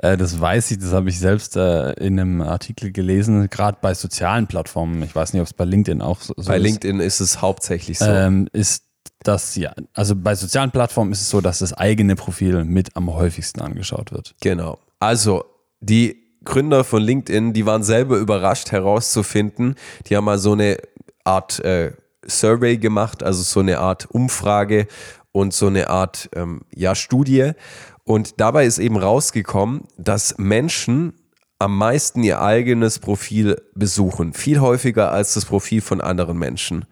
Äh, 0.02 0.16
das 0.16 0.40
weiß 0.40 0.70
ich, 0.70 0.78
das 0.78 0.92
habe 0.92 1.08
ich 1.08 1.18
selbst 1.18 1.56
äh, 1.56 1.92
in 1.92 2.18
einem 2.18 2.40
Artikel 2.42 2.92
gelesen, 2.92 3.48
gerade 3.50 3.78
bei 3.80 3.94
sozialen 3.94 4.46
Plattformen. 4.46 5.02
Ich 5.02 5.14
weiß 5.14 5.32
nicht, 5.32 5.40
ob 5.40 5.46
es 5.46 5.54
bei 5.54 5.64
LinkedIn 5.64 6.02
auch 6.02 6.20
so, 6.20 6.34
so 6.36 6.48
Bei 6.48 6.56
ist. 6.56 6.62
LinkedIn 6.62 7.00
ist 7.00 7.20
es 7.20 7.40
hauptsächlich 7.40 7.98
so. 7.98 8.06
ähm, 8.06 8.48
ist 8.52 8.84
das 9.22 9.56
ja, 9.56 9.72
also 9.94 10.14
bei 10.14 10.34
sozialen 10.34 10.70
Plattformen 10.70 11.12
ist 11.12 11.22
es 11.22 11.30
so, 11.30 11.40
dass 11.40 11.58
das 11.58 11.72
eigene 11.72 12.16
Profil 12.16 12.64
mit 12.64 12.96
am 12.96 13.12
häufigsten 13.12 13.60
angeschaut 13.60 14.12
wird. 14.12 14.34
Genau. 14.40 14.78
Also, 15.00 15.44
die 15.80 16.26
Gründer 16.44 16.84
von 16.84 17.02
LinkedIn, 17.02 17.52
die 17.52 17.66
waren 17.66 17.82
selber 17.82 18.16
überrascht 18.18 18.70
herauszufinden. 18.70 19.74
Die 20.06 20.16
haben 20.16 20.24
mal 20.24 20.38
so 20.38 20.52
eine 20.52 20.78
Art 21.24 21.60
äh, 21.60 21.92
Survey 22.26 22.78
gemacht, 22.78 23.22
also 23.22 23.42
so 23.42 23.60
eine 23.60 23.78
Art 23.78 24.06
Umfrage 24.06 24.86
und 25.32 25.52
so 25.52 25.66
eine 25.66 25.90
Art 25.90 26.30
ähm, 26.34 26.62
ja, 26.74 26.94
Studie. 26.94 27.52
Und 28.04 28.40
dabei 28.40 28.64
ist 28.64 28.78
eben 28.78 28.96
rausgekommen, 28.96 29.84
dass 29.98 30.38
Menschen 30.38 31.14
am 31.58 31.76
meisten 31.76 32.22
ihr 32.22 32.40
eigenes 32.40 32.98
Profil 32.98 33.60
besuchen. 33.74 34.32
Viel 34.32 34.60
häufiger 34.60 35.10
als 35.10 35.34
das 35.34 35.46
Profil 35.46 35.80
von 35.80 36.00
anderen 36.00 36.38
Menschen. 36.38 36.84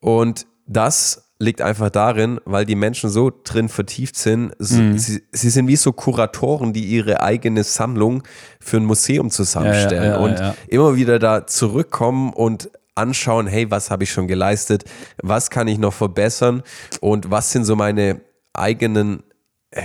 Und 0.00 0.46
das 0.66 1.23
liegt 1.38 1.60
einfach 1.60 1.90
darin, 1.90 2.40
weil 2.44 2.64
die 2.64 2.76
Menschen 2.76 3.10
so 3.10 3.32
drin 3.42 3.68
vertieft 3.68 4.16
sind. 4.16 4.52
Sie, 4.58 4.98
sie, 4.98 5.22
sie 5.32 5.50
sind 5.50 5.66
wie 5.66 5.76
so 5.76 5.92
Kuratoren, 5.92 6.72
die 6.72 6.84
ihre 6.84 7.22
eigene 7.22 7.64
Sammlung 7.64 8.22
für 8.60 8.76
ein 8.76 8.84
Museum 8.84 9.30
zusammenstellen 9.30 10.10
Ja, 10.10 10.20
ja, 10.20 10.36
ja, 10.36 10.50
und 10.50 10.56
immer 10.68 10.96
wieder 10.96 11.18
da 11.18 11.46
zurückkommen 11.46 12.32
und 12.32 12.70
anschauen, 12.94 13.46
hey, 13.48 13.70
was 13.70 13.90
habe 13.90 14.04
ich 14.04 14.12
schon 14.12 14.28
geleistet? 14.28 14.84
Was 15.22 15.50
kann 15.50 15.66
ich 15.66 15.78
noch 15.78 15.92
verbessern? 15.92 16.62
Und 17.00 17.30
was 17.30 17.50
sind 17.50 17.64
so 17.64 17.74
meine 17.74 18.20
eigenen 18.52 19.24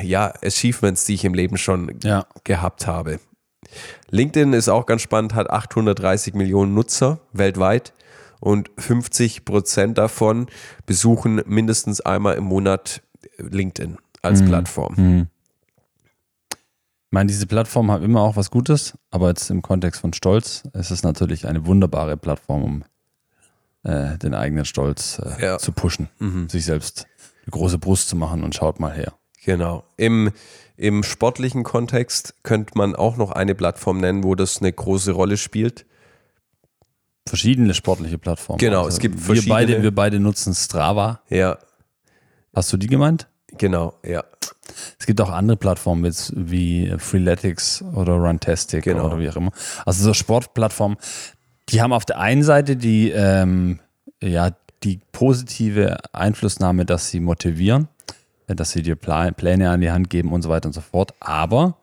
ja, 0.04 0.32
Achievements, 0.44 1.06
die 1.06 1.16
ich 1.16 1.26
im 1.26 1.34
Leben 1.34 1.58
schon 1.58 2.00
gehabt 2.44 2.86
habe? 2.86 3.20
LinkedIn 4.12 4.54
ist 4.54 4.70
auch 4.70 4.86
ganz 4.86 5.02
spannend, 5.02 5.34
hat 5.34 5.50
830 5.50 6.34
Millionen 6.34 6.74
Nutzer 6.74 7.20
weltweit 7.34 7.94
und 8.40 8.70
50 8.78 9.46
Prozent 9.46 9.98
davon 9.98 10.48
besuchen 10.86 11.42
mindestens 11.46 12.02
einmal 12.02 12.36
im 12.36 12.46
Monat 12.46 13.02
LinkedIn 13.38 13.98
als 14.22 14.44
Plattform. 14.44 15.28
Ich 17.08 17.12
meine, 17.12 17.28
diese 17.28 17.48
Plattform 17.48 17.90
haben 17.92 18.04
immer 18.04 18.22
auch 18.22 18.36
was 18.36 18.52
Gutes, 18.52 18.98
aber 19.10 19.30
jetzt 19.30 19.50
im 19.50 19.62
Kontext 19.62 20.02
von 20.02 20.14
Stolz 20.14 20.64
ist 20.74 20.92
es 20.92 21.02
natürlich 21.04 21.48
eine 21.48 21.66
wunderbare 21.66 22.18
Plattform, 22.18 22.64
um 22.64 22.84
äh, 23.84 24.18
den 24.20 24.34
eigenen 24.36 24.66
Stolz 24.66 25.20
äh, 25.20 25.44
Ja. 25.44 25.58
zu 25.58 25.72
pushen, 25.72 26.10
sich 26.50 26.66
selbst 26.66 27.08
eine 27.46 27.52
große 27.52 27.80
Brust 27.80 28.10
zu 28.10 28.16
machen 28.16 28.44
und 28.44 28.54
schaut 28.54 28.80
mal 28.80 28.94
her. 28.94 29.14
Genau. 29.44 29.86
Im, 29.98 30.32
Im 30.78 31.02
sportlichen 31.02 31.64
Kontext 31.64 32.36
könnte 32.44 32.78
man 32.78 32.96
auch 32.96 33.18
noch 33.18 33.32
eine 33.32 33.56
Plattform 33.56 34.00
nennen, 34.00 34.24
wo 34.24 34.36
das 34.36 34.60
eine 34.60 34.72
große 34.72 35.12
Rolle 35.14 35.38
spielt. 35.38 35.86
Verschiedene 37.30 37.74
sportliche 37.76 38.18
Plattformen. 38.18 38.58
Genau, 38.58 38.88
es 38.88 38.98
gibt 39.00 39.16
wir 39.16 39.22
verschiedene- 39.24 39.54
beide, 39.54 39.84
wir 39.84 39.94
beide 39.94 40.20
nutzen 40.20 40.54
Strava. 40.56 41.22
Ja, 41.30 41.58
Hast 42.56 42.74
du 42.74 42.78
die 42.78 42.88
gemeint? 42.88 43.28
genau, 43.58 43.94
ja. 44.04 44.24
Es 45.00 45.06
gibt 45.06 45.20
auch 45.22 45.30
andere 45.30 45.58
Plattformen 45.58 46.06
jetzt 46.06 46.34
wie 46.36 46.94
Freeletics 46.98 47.82
oder 47.94 48.14
Runtastic 48.14 48.84
Genau. 48.84 49.06
oder 49.08 49.20
wie 49.20 49.30
auch 49.30 49.36
immer. 49.36 49.52
Also 49.86 50.04
so 50.04 50.14
Sportplattformen, 50.14 50.98
die 51.70 51.82
haben 51.82 51.94
auf 51.94 52.06
der 52.06 52.20
einen 52.20 52.44
Seite 52.44 52.76
die, 52.76 53.12
ähm, 53.12 53.80
ja, 54.22 54.52
die 54.84 55.00
positive 55.12 55.98
Einflussnahme, 56.14 56.86
dass 56.86 57.10
sie 57.10 57.20
motivieren, 57.20 57.88
dass 58.48 58.72
sie 58.72 58.82
dir 58.82 58.96
Pläne 58.96 59.70
an 59.70 59.82
die 59.82 59.92
Hand 59.92 60.10
geben 60.10 60.32
und 60.32 60.42
so 60.42 60.50
weiter 60.50 60.68
und 60.68 60.74
so 60.74 60.82
fort. 60.82 61.14
Aber 61.20 61.78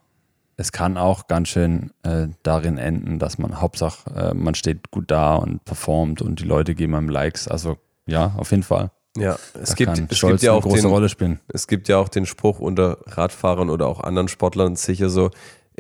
es 0.56 0.72
kann 0.72 0.96
auch 0.96 1.26
ganz 1.26 1.48
schön 1.48 1.90
äh, 2.02 2.28
darin 2.42 2.78
enden, 2.78 3.18
dass 3.18 3.38
man 3.38 3.60
Hauptsache, 3.60 4.10
äh, 4.14 4.34
man 4.34 4.54
steht 4.54 4.90
gut 4.90 5.10
da 5.10 5.34
und 5.36 5.64
performt 5.64 6.22
und 6.22 6.40
die 6.40 6.44
Leute 6.44 6.75
geben 6.75 6.94
einem 6.94 7.08
Likes. 7.08 7.46
Also 7.48 7.76
ja, 8.06 8.34
auf 8.38 8.50
jeden 8.52 8.62
Fall. 8.62 8.90
Ja, 9.18 9.36
es 9.60 9.70
Da 9.70 9.75
gibt, 9.76 10.12
es 10.12 10.20
gibt 10.20 10.42
ja 10.42 10.50
eine 10.52 10.58
auch 10.58 10.62
große 10.62 10.82
den, 10.82 10.90
Rolle 10.90 11.08
spielen. 11.08 11.40
es 11.48 11.66
gibt 11.66 11.88
ja 11.88 11.96
auch 11.98 12.08
den 12.08 12.26
Spruch 12.26 12.58
unter 12.58 12.98
Radfahrern 13.06 13.70
oder 13.70 13.86
auch 13.86 14.00
anderen 14.00 14.28
Sportlern 14.28 14.76
sicher 14.76 15.08
so, 15.08 15.30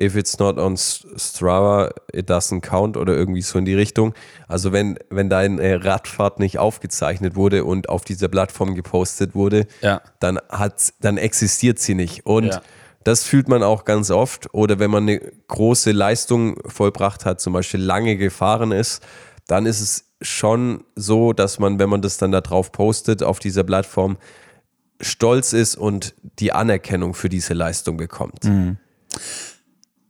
if 0.00 0.14
it's 0.16 0.38
not 0.38 0.58
on 0.58 0.76
Strava, 0.76 1.90
it 2.12 2.30
doesn't 2.30 2.60
count 2.60 2.96
oder 2.96 3.14
irgendwie 3.14 3.42
so 3.42 3.58
in 3.58 3.64
die 3.64 3.74
Richtung. 3.74 4.14
Also 4.48 4.72
wenn, 4.72 4.98
wenn 5.10 5.28
deine 5.30 5.84
Radfahrt 5.84 6.38
nicht 6.38 6.58
aufgezeichnet 6.58 7.34
wurde 7.36 7.64
und 7.64 7.88
auf 7.88 8.04
dieser 8.04 8.28
Plattform 8.28 8.74
gepostet 8.74 9.34
wurde, 9.34 9.66
Ja. 9.80 10.00
dann 10.20 10.38
hat, 10.50 10.92
dann 11.00 11.16
existiert 11.18 11.78
sie 11.78 11.94
nicht. 11.94 12.26
Und 12.26 12.46
Ja. 12.46 12.62
Das 13.06 13.22
fühlt 13.22 13.48
man 13.48 13.62
auch 13.62 13.84
ganz 13.84 14.10
oft. 14.10 14.52
Oder 14.52 14.80
wenn 14.80 14.90
man 14.90 15.04
eine 15.04 15.20
große 15.20 15.92
Leistung 15.92 16.56
vollbracht 16.66 17.24
hat, 17.24 17.40
zum 17.40 17.52
Beispiel 17.52 17.80
lange 17.80 18.16
gefahren 18.16 18.72
ist, 18.72 19.00
dann 19.46 19.64
ist 19.64 19.80
es 19.80 20.04
schon 20.20 20.82
so, 20.96 21.32
dass 21.32 21.60
man, 21.60 21.78
wenn 21.78 21.88
man 21.88 22.02
das 22.02 22.18
dann 22.18 22.32
da 22.32 22.40
drauf 22.40 22.72
postet 22.72 23.22
auf 23.22 23.38
dieser 23.38 23.62
Plattform, 23.62 24.16
stolz 25.00 25.52
ist 25.52 25.76
und 25.76 26.14
die 26.40 26.52
Anerkennung 26.52 27.14
für 27.14 27.28
diese 27.28 27.54
Leistung 27.54 27.96
bekommt. 27.96 28.44
Mhm. 28.44 28.78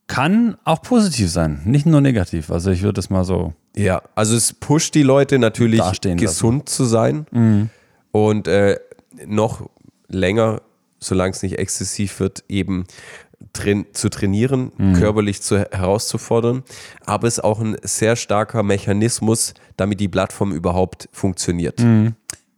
Kann 0.07 0.57
auch 0.65 0.81
positiv 0.81 1.31
sein, 1.31 1.61
nicht 1.67 1.85
nur 1.85 2.01
negativ. 2.01 2.51
Also 2.51 2.71
ich 2.71 2.81
würde 2.81 2.95
das 2.95 3.11
mal 3.11 3.25
so. 3.25 3.53
Ja, 3.77 4.01
also 4.15 4.35
es 4.37 4.55
pusht 4.55 4.95
die 4.95 5.03
Leute 5.03 5.39
natürlich 5.39 5.83
gesund 6.17 6.71
zu 6.71 6.85
sein 6.85 7.69
und 8.13 8.49
äh, 8.49 8.79
noch 9.27 9.69
länger, 10.09 10.63
solange 11.07 11.31
es 11.33 11.43
nicht 11.43 11.59
exzessiv 11.59 12.21
wird, 12.21 12.45
eben 12.49 12.85
train 13.53 13.87
zu 13.93 14.09
trainieren, 14.09 14.73
körperlich 14.95 15.43
zu, 15.43 15.59
herauszufordern. 15.59 16.63
Aber 17.05 17.29
es 17.29 17.39
ist 17.39 17.45
auch 17.45 17.61
ein 17.61 17.77
sehr 17.83 18.17
starker 18.17 18.63
Mechanismus, 18.63 19.55
damit 19.77 20.01
die 20.01 20.09
Plattform 20.09 20.53
überhaupt 20.53 21.09
funktioniert. 21.13 21.81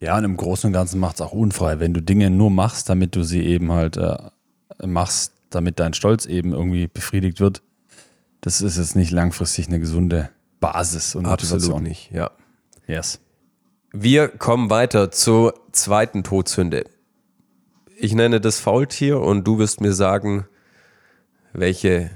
Ja, 0.00 0.16
und 0.16 0.24
im 0.24 0.36
Großen 0.36 0.68
und 0.68 0.72
Ganzen 0.72 1.00
macht 1.00 1.16
es 1.16 1.20
auch 1.20 1.32
unfrei, 1.32 1.80
wenn 1.80 1.92
du 1.92 2.00
Dinge 2.00 2.30
nur 2.30 2.50
machst, 2.50 2.88
damit 2.88 3.16
du 3.16 3.24
sie 3.24 3.44
eben 3.44 3.72
halt 3.72 3.96
äh, 3.96 4.16
machst, 4.86 5.32
damit 5.50 5.80
dein 5.80 5.94
Stolz 5.94 6.26
eben 6.26 6.52
irgendwie 6.52 6.86
befriedigt 6.86 7.40
wird. 7.40 7.62
Das 8.40 8.60
ist 8.60 8.78
jetzt 8.78 8.94
nicht 8.94 9.10
langfristig 9.10 9.66
eine 9.66 9.80
gesunde 9.80 10.30
Basis 10.60 11.16
und 11.16 11.26
Absolut 11.26 11.62
Motivation. 11.62 11.82
nicht, 11.82 12.10
ja. 12.12 12.30
Yes. 12.86 13.20
Wir 13.92 14.28
kommen 14.28 14.70
weiter 14.70 15.10
zur 15.10 15.54
zweiten 15.72 16.22
Todsünde. 16.22 16.84
Ich 18.00 18.14
nenne 18.14 18.40
das 18.40 18.60
Faultier 18.60 19.20
und 19.20 19.42
du 19.44 19.58
wirst 19.58 19.80
mir 19.80 19.92
sagen, 19.92 20.46
welche, 21.52 22.10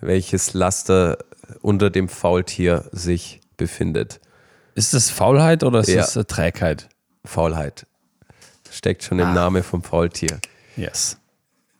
welches 0.00 0.54
Laster 0.54 1.18
unter 1.60 1.90
dem 1.90 2.08
Faultier 2.08 2.88
sich 2.92 3.40
befindet. 3.58 4.20
Ist 4.74 4.94
das 4.94 5.10
Faulheit 5.10 5.62
oder 5.62 5.80
ist 5.80 5.88
Ja. 5.88 5.96
das 5.96 6.16
äh, 6.16 6.24
Trägheit? 6.24 6.88
Faulheit. 7.24 7.86
Steckt 8.70 9.02
schon 9.02 9.18
im 9.18 9.34
Namen 9.34 9.62
vom 9.62 9.82
Faultier. 9.82 10.40
Yes. 10.76 11.18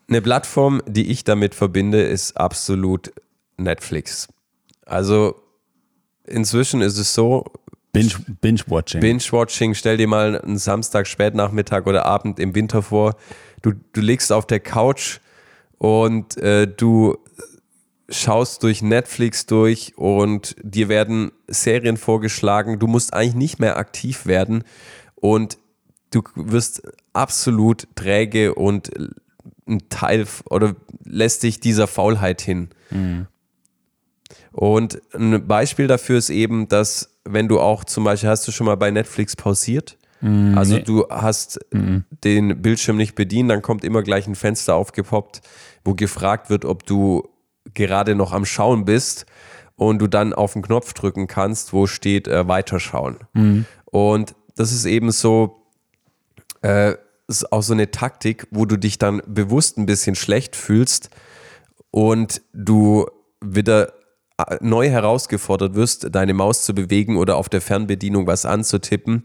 Eine 0.08 0.20
Plattform, 0.20 0.82
die 0.86 1.10
ich 1.10 1.24
damit 1.24 1.54
verbinde, 1.54 2.02
ist 2.02 2.36
absolut 2.36 3.12
Netflix. 3.56 4.28
Also 4.84 5.40
inzwischen 6.24 6.82
ist 6.82 6.98
es 6.98 7.14
so, 7.14 7.44
Binge- 7.92 8.24
Binge-Watching. 8.40 9.00
Binge-Watching, 9.00 9.74
stell 9.74 9.96
dir 9.96 10.06
mal 10.06 10.40
einen 10.40 10.58
Samstag, 10.58 11.06
Spätnachmittag 11.06 11.86
oder 11.86 12.06
Abend 12.06 12.38
im 12.38 12.54
Winter 12.54 12.82
vor. 12.82 13.16
Du, 13.62 13.72
du 13.92 14.00
liegst 14.00 14.32
auf 14.32 14.46
der 14.46 14.60
Couch 14.60 15.18
und 15.78 16.36
äh, 16.36 16.66
du 16.66 17.16
schaust 18.08 18.62
durch 18.62 18.82
Netflix 18.82 19.46
durch 19.46 19.96
und 19.96 20.56
dir 20.62 20.88
werden 20.88 21.30
Serien 21.46 21.96
vorgeschlagen. 21.96 22.78
Du 22.78 22.86
musst 22.86 23.14
eigentlich 23.14 23.34
nicht 23.34 23.58
mehr 23.60 23.76
aktiv 23.76 24.26
werden 24.26 24.64
und 25.14 25.58
du 26.10 26.22
wirst 26.34 26.82
absolut 27.12 27.86
träge 27.94 28.54
und 28.54 28.90
ein 29.68 29.88
Teil 29.88 30.26
oder 30.48 30.74
lässt 31.04 31.44
dich 31.44 31.60
dieser 31.60 31.86
Faulheit 31.86 32.40
hin. 32.40 32.70
Und 34.52 35.00
ein 35.14 35.46
Beispiel 35.46 35.86
dafür 35.86 36.18
ist 36.18 36.30
eben, 36.30 36.68
dass 36.68 37.16
wenn 37.24 37.48
du 37.48 37.60
auch 37.60 37.84
zum 37.84 38.04
Beispiel, 38.04 38.28
hast 38.28 38.46
du 38.48 38.52
schon 38.52 38.66
mal 38.66 38.76
bei 38.76 38.90
Netflix 38.90 39.36
pausiert? 39.36 39.96
also 40.22 40.74
nee. 40.74 40.82
du 40.82 41.06
hast 41.08 41.58
den 41.72 42.60
Bildschirm 42.60 42.98
nicht 42.98 43.14
bedient, 43.14 43.50
dann 43.50 43.62
kommt 43.62 43.84
immer 43.84 44.02
gleich 44.02 44.26
ein 44.26 44.34
Fenster 44.34 44.74
aufgepoppt, 44.74 45.40
wo 45.82 45.94
gefragt 45.94 46.50
wird, 46.50 46.66
ob 46.66 46.84
du 46.84 47.28
gerade 47.72 48.14
noch 48.14 48.32
am 48.32 48.44
Schauen 48.44 48.84
bist 48.84 49.24
und 49.76 49.98
du 49.98 50.08
dann 50.08 50.34
auf 50.34 50.52
den 50.52 50.62
Knopf 50.62 50.92
drücken 50.92 51.26
kannst, 51.26 51.72
wo 51.72 51.86
steht 51.86 52.28
äh, 52.28 52.46
Weiterschauen. 52.46 53.16
Und 53.86 54.34
das 54.56 54.72
ist 54.72 54.84
eben 54.84 55.10
so, 55.10 55.62
äh, 56.60 56.96
ist 57.26 57.50
auch 57.50 57.62
so 57.62 57.72
eine 57.72 57.90
Taktik, 57.90 58.46
wo 58.50 58.66
du 58.66 58.76
dich 58.76 58.98
dann 58.98 59.22
bewusst 59.26 59.78
ein 59.78 59.86
bisschen 59.86 60.16
schlecht 60.16 60.54
fühlst 60.54 61.08
und 61.90 62.42
du 62.52 63.06
wieder 63.40 63.94
neu 64.60 64.88
herausgefordert 64.88 65.74
wirst, 65.74 66.14
deine 66.14 66.34
Maus 66.34 66.64
zu 66.64 66.74
bewegen 66.74 67.16
oder 67.16 67.36
auf 67.36 67.48
der 67.48 67.60
Fernbedienung 67.60 68.26
was 68.26 68.46
anzutippen, 68.46 69.22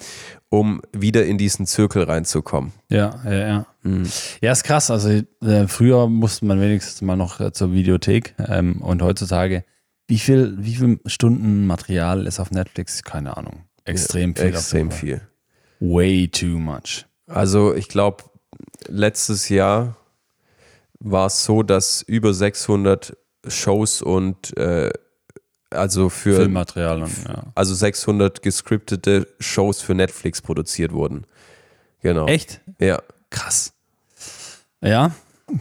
um 0.49 0.81
wieder 0.91 1.25
in 1.25 1.37
diesen 1.37 1.65
Zirkel 1.65 2.03
reinzukommen. 2.03 2.71
Ja, 2.89 3.19
ja, 3.25 3.33
ja. 3.33 3.65
Mhm. 3.83 4.09
Ja, 4.41 4.51
ist 4.51 4.63
krass. 4.63 4.91
Also 4.91 5.09
äh, 5.09 5.67
früher 5.67 6.07
musste 6.07 6.45
man 6.45 6.59
wenigstens 6.59 7.01
mal 7.01 7.15
noch 7.15 7.39
äh, 7.39 7.51
zur 7.51 7.73
Videothek 7.73 8.35
ähm, 8.47 8.81
und 8.81 9.01
heutzutage, 9.01 9.63
wie 10.07 10.19
viel, 10.19 10.55
wie 10.59 10.75
viel 10.75 10.99
Stunden 11.05 11.65
Material 11.67 12.27
ist 12.27 12.39
auf 12.39 12.51
Netflix? 12.51 13.03
Keine 13.03 13.37
Ahnung. 13.37 13.63
Extrem 13.85 14.35
viel. 14.35 14.45
Extrem 14.45 14.91
viel. 14.91 15.21
Way 15.79 16.27
too 16.29 16.59
much. 16.59 17.05
Also 17.27 17.73
ich 17.73 17.87
glaube, 17.87 18.23
letztes 18.87 19.49
Jahr 19.49 19.97
war 20.99 21.27
es 21.27 21.43
so, 21.43 21.63
dass 21.63 22.01
über 22.01 22.33
600 22.33 23.17
Shows 23.47 24.01
und 24.01 24.57
äh, 24.57 24.91
also 25.71 26.09
für 26.09 26.35
Filmmaterial 26.37 27.03
und 27.03 27.23
ja. 27.27 27.43
also 27.55 27.73
600 27.73 28.41
gescriptete 28.41 29.27
Shows 29.39 29.81
für 29.81 29.93
Netflix 29.95 30.41
produziert 30.41 30.91
wurden. 30.91 31.25
Genau. 32.01 32.27
Echt? 32.27 32.61
Ja. 32.79 33.01
Krass. 33.29 33.73
Ja, 34.81 35.11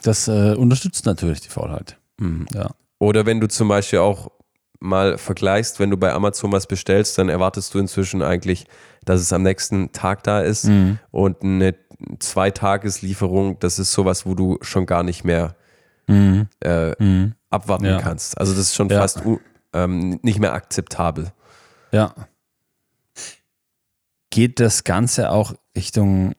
das 0.02 0.28
äh, 0.28 0.54
unterstützt 0.54 1.06
natürlich 1.06 1.40
die 1.40 1.48
Faulheit. 1.48 1.96
Mhm. 2.18 2.46
Ja. 2.54 2.70
Oder 2.98 3.26
wenn 3.26 3.40
du 3.40 3.48
zum 3.48 3.68
Beispiel 3.68 3.98
auch 4.00 4.30
mal 4.80 5.16
vergleichst, 5.18 5.80
wenn 5.80 5.90
du 5.90 5.96
bei 5.96 6.12
Amazon 6.12 6.52
was 6.52 6.66
bestellst, 6.66 7.16
dann 7.18 7.28
erwartest 7.30 7.72
du 7.74 7.78
inzwischen 7.78 8.20
eigentlich, 8.22 8.66
dass 9.04 9.20
es 9.20 9.32
am 9.32 9.42
nächsten 9.42 9.92
Tag 9.92 10.22
da 10.24 10.40
ist. 10.40 10.68
Und 11.10 11.42
eine 11.42 11.74
Zweitageslieferung, 12.18 13.58
das 13.60 13.78
ist 13.78 13.92
sowas, 13.92 14.26
wo 14.26 14.34
du 14.34 14.58
schon 14.60 14.84
gar 14.84 15.02
nicht 15.02 15.24
mehr 15.24 15.54
äh, 16.06 17.30
abwarten 17.48 17.84
Ja. 17.86 18.00
kannst. 18.00 18.36
Also 18.36 18.52
das 18.52 18.60
ist 18.62 18.74
schon 18.74 18.90
Ja. 18.90 19.00
fast 19.00 19.22
ähm, 19.74 20.18
nicht 20.22 20.38
mehr 20.38 20.54
akzeptabel. 20.54 21.32
Ja. 21.92 22.14
Geht 24.30 24.60
das 24.60 24.84
Ganze 24.84 25.30
auch 25.30 25.54
Richtung. 25.76 26.34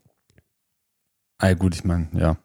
Ah, 1.38 1.54
gut, 1.54 1.75
ich 1.75 1.84
meine, 1.84 2.08
ja. 2.13 2.38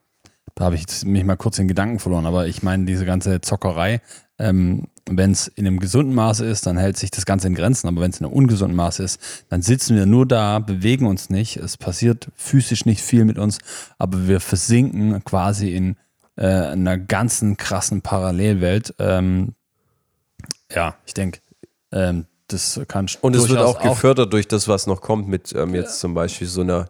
Da 0.54 0.66
habe 0.66 0.74
ich 0.74 1.04
mich 1.04 1.24
mal 1.24 1.36
kurz 1.36 1.58
in 1.58 1.68
Gedanken 1.68 2.00
verloren, 2.00 2.26
aber 2.26 2.46
ich 2.46 2.62
meine, 2.62 2.84
diese 2.84 3.06
ganze 3.06 3.40
Zockerei, 3.40 4.02
ähm, 4.38 4.88
wenn 5.08 5.30
es 5.30 5.48
in 5.48 5.66
einem 5.66 5.80
gesunden 5.80 6.14
Maße 6.14 6.44
ist, 6.44 6.66
dann 6.66 6.76
hält 6.76 6.96
sich 6.96 7.10
das 7.10 7.24
Ganze 7.24 7.46
in 7.46 7.54
Grenzen, 7.54 7.88
aber 7.88 8.00
wenn 8.02 8.10
es 8.10 8.20
in 8.20 8.26
einem 8.26 8.34
ungesunden 8.34 8.76
Maße 8.76 9.02
ist, 9.02 9.44
dann 9.48 9.62
sitzen 9.62 9.96
wir 9.96 10.06
nur 10.06 10.26
da, 10.26 10.58
bewegen 10.58 11.06
uns 11.06 11.30
nicht, 11.30 11.56
es 11.56 11.76
passiert 11.76 12.30
physisch 12.34 12.84
nicht 12.84 13.00
viel 13.00 13.24
mit 13.24 13.38
uns, 13.38 13.58
aber 13.98 14.28
wir 14.28 14.40
versinken 14.40 15.24
quasi 15.24 15.74
in 15.74 15.96
äh, 16.36 16.46
einer 16.46 16.98
ganzen 16.98 17.56
krassen 17.56 18.02
Parallelwelt. 18.02 18.94
Ähm, 18.98 19.54
ja, 20.74 20.94
ich 21.06 21.14
denke, 21.14 21.40
ähm, 21.92 22.26
das 22.48 22.80
kann 22.88 23.06
Und 23.20 23.36
es 23.36 23.48
wird 23.48 23.60
auch 23.60 23.80
gefördert 23.80 24.32
durch 24.32 24.48
das, 24.48 24.66
was 24.68 24.86
noch 24.86 25.00
kommt, 25.00 25.28
mit 25.28 25.52
ähm, 25.54 25.74
jetzt 25.74 26.00
zum 26.00 26.14
Beispiel 26.14 26.46
so 26.48 26.62
einer 26.62 26.86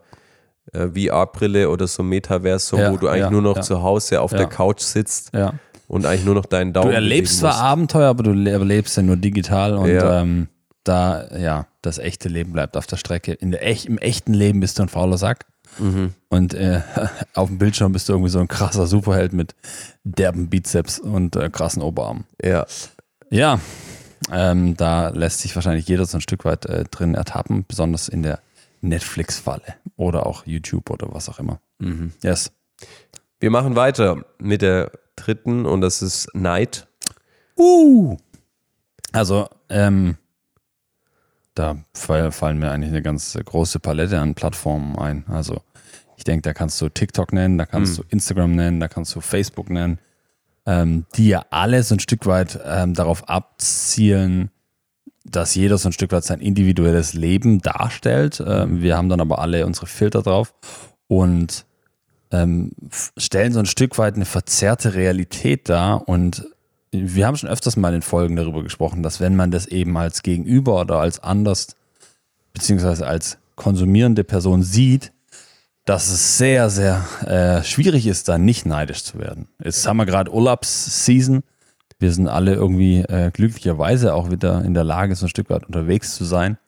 äh, 0.72 0.88
VR-Brille 0.88 1.68
oder 1.68 1.86
so 1.86 2.02
Metaversum, 2.02 2.78
Ja, 2.80 2.92
wo 2.92 2.96
du 2.96 3.08
eigentlich 3.08 3.20
ja, 3.24 3.30
nur 3.30 3.42
noch 3.42 3.56
ja. 3.56 3.62
zu 3.62 3.82
Hause 3.82 4.20
auf 4.20 4.32
Ja. 4.32 4.38
der 4.38 4.46
Couch 4.46 4.80
sitzt 4.80 5.32
Ja. 5.34 5.54
und 5.88 6.06
eigentlich 6.06 6.24
nur 6.24 6.34
noch 6.34 6.46
deinen 6.46 6.72
Daumen 6.72 6.88
Du 6.88 6.94
erlebst 6.94 7.38
zwar. 7.40 7.56
Abenteuer, 7.56 8.08
aber 8.08 8.22
du 8.22 8.32
le- 8.32 8.50
erlebst 8.50 8.96
ja 8.96 9.02
nur 9.02 9.16
digital 9.16 9.74
und 9.76 9.88
Ja. 9.90 10.20
ähm, 10.22 10.48
da, 10.84 11.28
ja, 11.36 11.66
das 11.82 11.98
echte 11.98 12.28
Leben 12.30 12.52
bleibt 12.52 12.76
auf 12.76 12.86
der 12.86 12.96
Strecke. 12.96 13.32
In 13.32 13.50
der 13.50 13.66
echt, 13.66 13.84
Im 13.86 13.98
echten 13.98 14.32
Leben 14.32 14.60
bist 14.60 14.78
du 14.78 14.82
ein 14.82 14.88
fauler 14.88 15.18
Sack. 15.18 15.44
Mhm. 15.78 16.14
Und 16.30 16.54
äh, 16.54 16.80
auf 17.34 17.48
dem 17.48 17.58
Bildschirm 17.58 17.92
bist 17.92 18.08
du 18.08 18.14
irgendwie 18.14 18.30
so 18.30 18.38
ein 18.40 18.48
krasser 18.48 18.86
Superheld 18.86 19.32
mit 19.34 19.54
derben 20.04 20.48
Bizeps 20.48 20.98
und 20.98 21.36
äh, 21.36 21.50
krassen 21.50 21.82
Oberarmen. 21.82 22.24
Ja. 22.42 22.64
Ja, 23.30 23.60
Ähm, 24.30 24.76
da 24.76 25.08
lässt 25.08 25.40
sich 25.40 25.54
wahrscheinlich 25.56 25.88
jeder 25.88 26.04
so 26.04 26.18
ein 26.18 26.20
Stück 26.20 26.44
weit 26.44 26.66
äh, 26.66 26.84
drin 26.84 27.14
ertappen, 27.14 27.64
besonders 27.66 28.08
in 28.08 28.22
der 28.22 28.40
Netflix-Falle 28.82 29.74
oder 29.96 30.26
auch 30.26 30.46
YouTube 30.46 30.90
oder 30.90 31.08
was 31.12 31.28
auch 31.28 31.38
immer. 31.40 31.58
Mhm. 31.78 32.12
Yes. 32.22 32.52
Wir 33.40 33.50
machen 33.50 33.74
weiter 33.76 34.24
mit 34.38 34.62
der 34.62 34.92
dritten 35.16 35.64
und 35.66 35.80
das 35.80 36.02
ist 36.02 36.28
Night. 36.34 36.86
Uh. 37.58 38.18
Also, 39.12 39.48
ähm, 39.70 40.16
da 41.54 41.78
fall- 41.94 42.30
fallen 42.30 42.58
mir 42.58 42.70
eigentlich 42.70 42.90
eine 42.90 43.02
ganz 43.02 43.36
große 43.42 43.80
Palette 43.80 44.20
an 44.20 44.34
Plattformen 44.34 44.96
ein. 44.98 45.24
Also, 45.28 45.62
ich 46.16 46.24
denke, 46.24 46.42
da 46.42 46.52
kannst 46.52 46.80
du 46.80 46.88
TikTok 46.90 47.32
nennen, 47.32 47.58
da 47.58 47.64
kannst 47.66 47.98
du 47.98 48.04
Instagram 48.10 48.54
nennen, 48.54 48.78
da 48.80 48.86
kannst 48.88 49.14
du 49.14 49.20
Facebook 49.22 49.70
nennen, 49.70 49.98
ähm, 50.70 51.04
die 51.16 51.28
ja 51.28 51.44
alle 51.50 51.82
so 51.82 51.96
ein 51.96 52.00
Stück 52.00 52.26
weit 52.26 52.60
ähm, 52.64 52.94
darauf 52.94 53.28
abzielen, 53.28 54.50
dass 55.24 55.56
jeder 55.56 55.76
so 55.78 55.88
ein 55.88 55.92
Stück 55.92 56.12
weit 56.12 56.22
sein 56.22 56.40
individuelles 56.40 57.12
Leben 57.12 57.60
darstellt. 57.60 58.42
Ähm, 58.46 58.80
wir 58.80 58.96
haben 58.96 59.08
dann 59.08 59.20
aber 59.20 59.40
alle 59.40 59.66
unsere 59.66 59.86
Filter 59.86 60.22
drauf 60.22 60.54
und 61.08 61.66
ähm, 62.30 62.70
stellen 63.16 63.52
so 63.52 63.58
ein 63.58 63.66
Stück 63.66 63.98
weit 63.98 64.14
eine 64.14 64.24
verzerrte 64.24 64.94
Realität 64.94 65.68
dar 65.68 66.08
und 66.08 66.46
wir 66.92 67.26
haben 67.26 67.36
schon 67.36 67.50
öfters 67.50 67.76
mal 67.76 67.92
in 67.92 68.02
Folgen 68.02 68.36
darüber 68.36 68.62
gesprochen, 68.62 69.02
dass 69.02 69.20
wenn 69.20 69.34
man 69.34 69.50
das 69.50 69.66
eben 69.66 69.96
als 69.96 70.22
Gegenüber 70.22 70.80
oder 70.80 71.00
als 71.00 71.20
anders 71.20 71.74
beziehungsweise 72.52 73.08
als 73.08 73.38
konsumierende 73.56 74.22
Person 74.22 74.62
sieht, 74.62 75.12
dass 75.84 76.10
es 76.10 76.38
sehr, 76.38 76.70
sehr 76.70 77.04
äh, 77.26 77.64
schwierig 77.64 78.06
ist, 78.06 78.28
da 78.28 78.38
nicht 78.38 78.66
neidisch 78.66 79.04
zu 79.04 79.18
werden. 79.18 79.48
Jetzt 79.62 79.86
haben 79.86 79.96
wir 79.96 80.06
gerade 80.06 80.32
Urlaubsseason. 80.32 81.42
Wir 81.98 82.12
sind 82.12 82.28
alle 82.28 82.54
irgendwie 82.54 83.00
äh, 83.00 83.30
glücklicherweise 83.32 84.14
auch 84.14 84.30
wieder 84.30 84.64
in 84.64 84.74
der 84.74 84.84
Lage, 84.84 85.14
so 85.14 85.26
ein 85.26 85.30
Stück 85.30 85.50
weit 85.50 85.66
unterwegs 85.66 86.14
zu 86.14 86.24
sein. 86.24 86.58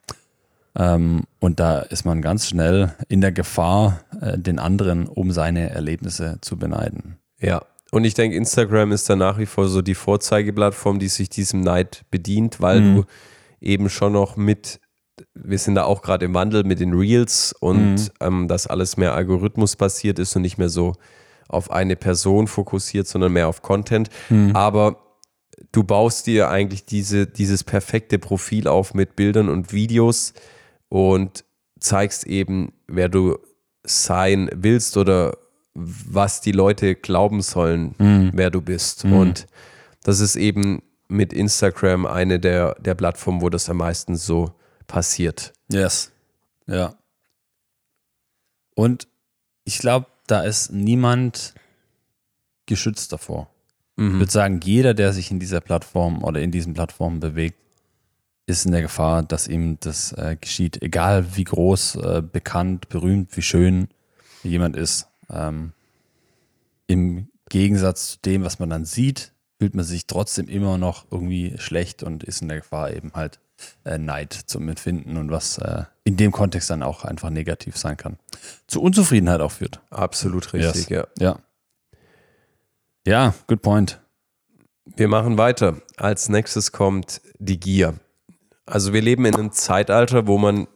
Ähm, 0.76 1.24
und 1.38 1.60
da 1.60 1.80
ist 1.80 2.04
man 2.04 2.22
ganz 2.22 2.48
schnell 2.48 2.94
in 3.08 3.20
der 3.20 3.32
Gefahr, 3.32 4.00
äh, 4.20 4.38
den 4.38 4.58
anderen 4.58 5.06
um 5.06 5.30
seine 5.30 5.70
Erlebnisse 5.70 6.38
zu 6.40 6.56
beneiden. 6.56 7.18
Ja. 7.40 7.62
Und 7.90 8.04
ich 8.04 8.14
denke, 8.14 8.36
Instagram 8.36 8.90
ist 8.92 9.10
da 9.10 9.16
nach 9.16 9.38
wie 9.38 9.44
vor 9.44 9.68
so 9.68 9.82
die 9.82 9.94
Vorzeigeplattform, 9.94 10.98
die 10.98 11.08
sich 11.08 11.28
diesem 11.28 11.60
Neid 11.60 12.04
bedient, 12.10 12.62
weil 12.62 12.80
du 12.80 13.04
eben 13.60 13.90
schon 13.90 14.14
noch 14.14 14.36
mit, 14.36 14.80
wir 15.34 15.58
sind 15.58 15.74
da 15.74 15.84
auch 15.84 16.02
gerade 16.02 16.24
im 16.26 16.34
Wandel 16.34 16.64
mit 16.64 16.80
den 16.80 16.92
Reels 16.94 17.54
und 17.60 18.12
ähm, 18.20 18.48
dass 18.48 18.66
alles 18.66 18.96
mehr 18.96 19.14
Algorithmus 19.14 19.76
basiert 19.76 20.18
ist 20.18 20.34
und 20.36 20.42
nicht 20.42 20.58
mehr 20.58 20.68
so 20.68 20.94
auf 21.48 21.70
eine 21.70 21.96
Person 21.96 22.46
fokussiert, 22.46 23.06
sondern 23.06 23.32
mehr 23.32 23.48
auf 23.48 23.62
Content. 23.62 24.08
Aber 24.54 24.96
du 25.72 25.84
baust 25.84 26.26
dir 26.26 26.48
eigentlich 26.48 26.84
diese, 26.86 27.26
dieses 27.26 27.62
perfekte 27.64 28.18
Profil 28.18 28.66
auf 28.68 28.94
mit 28.94 29.16
Bildern 29.16 29.48
und 29.48 29.72
Videos 29.72 30.32
und 30.88 31.44
zeigst 31.78 32.26
eben, 32.26 32.72
wer 32.86 33.08
du 33.08 33.36
sein 33.84 34.48
willst 34.54 34.96
oder 34.96 35.36
was 35.74 36.40
die 36.40 36.52
Leute 36.52 36.94
glauben 36.94 37.42
sollen, 37.42 37.94
wer 38.34 38.50
du 38.50 38.60
bist. 38.60 39.04
Und 39.20 39.46
das 40.04 40.20
ist 40.20 40.36
eben 40.36 40.82
mit 41.08 41.32
Instagram 41.32 42.06
eine 42.06 42.40
der, 42.40 42.76
der 42.80 42.94
Plattformen, 42.94 43.42
wo 43.42 43.50
das 43.50 43.68
am 43.68 43.78
meisten 43.78 44.16
so 44.16 44.52
passiert. 44.92 45.54
Yes. 45.70 46.12
Ja. 46.66 46.94
Und 48.74 49.08
ich 49.64 49.78
glaube, 49.78 50.06
da 50.26 50.42
ist 50.42 50.70
niemand 50.70 51.54
geschützt 52.66 53.10
davor. 53.10 53.48
Ich 53.96 54.04
würde 54.04 54.32
sagen, 54.32 54.60
jeder, 54.62 54.94
der 54.94 55.12
sich 55.12 55.30
in 55.30 55.38
dieser 55.38 55.60
Plattform 55.60 56.22
oder 56.22 56.40
in 56.40 56.50
diesen 56.50 56.74
Plattformen 56.74 57.20
bewegt, 57.20 57.58
ist 58.46 58.66
in 58.66 58.72
der 58.72 58.82
Gefahr, 58.82 59.22
dass 59.22 59.48
ihm 59.48 59.78
das 59.80 60.12
äh, 60.12 60.36
geschieht. 60.38 60.82
Egal 60.82 61.36
wie 61.36 61.44
groß, 61.44 61.96
äh, 61.96 62.22
bekannt, 62.22 62.88
berühmt, 62.88 63.34
wie 63.36 63.42
schön 63.42 63.88
jemand 64.42 64.76
ist. 64.76 65.08
Ähm, 65.30 65.72
Im 66.86 67.28
Gegensatz 67.48 68.12
zu 68.12 68.18
dem, 68.24 68.44
was 68.44 68.58
man 68.58 68.68
dann 68.68 68.84
sieht, 68.84 69.32
fühlt 69.58 69.74
man 69.74 69.84
sich 69.84 70.06
trotzdem 70.06 70.48
immer 70.48 70.76
noch 70.76 71.06
irgendwie 71.10 71.56
schlecht 71.58 72.02
und 72.02 72.24
ist 72.24 72.42
in 72.42 72.48
der 72.48 72.58
Gefahr, 72.58 72.92
eben 72.92 73.12
halt 73.14 73.40
äh, 73.84 73.98
Neid 73.98 74.32
zu 74.32 74.58
empfinden 74.58 75.16
und 75.16 75.30
was 75.30 75.58
äh, 75.58 75.84
in 76.04 76.16
dem 76.16 76.32
Kontext 76.32 76.70
dann 76.70 76.82
auch 76.82 77.04
einfach 77.04 77.30
negativ 77.30 77.76
sein 77.76 77.96
kann. 77.96 78.18
Zu 78.66 78.82
Unzufriedenheit 78.82 79.40
auch 79.40 79.52
führt. 79.52 79.80
Absolut 79.90 80.52
richtig, 80.52 80.88
Yes. 80.88 80.88
ja. 80.88 81.06
Ja. 81.18 81.38
Ja, 83.06 83.34
good 83.46 83.62
point. 83.62 84.00
Wir 84.84 85.08
machen 85.08 85.38
weiter. 85.38 85.76
Als 85.96 86.28
nächstes 86.28 86.72
kommt 86.72 87.20
die 87.38 87.58
Gier. 87.58 87.94
Also 88.66 88.92
wir 88.92 89.00
leben 89.02 89.24
in 89.24 89.34
einem 89.34 89.52
Zeitalter, 89.52 90.26
wo 90.26 90.38
man 90.38 90.68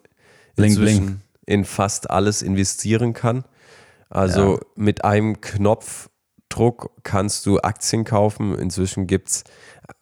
Bling, 0.57 0.75
bling. 0.77 1.20
in 1.46 1.64
fast 1.64 2.11
alles 2.11 2.42
investieren 2.42 3.12
kann. 3.12 3.44
Also 4.09 4.55
Ja. 4.57 4.61
mit 4.77 5.05
einem 5.05 5.40
Knopfdruck 6.56 6.90
kannst 7.02 7.44
du 7.44 7.58
Aktien 7.60 8.04
kaufen. 8.04 8.58
Inzwischen 8.58 9.06
gibt 9.06 9.28
es, 9.28 9.44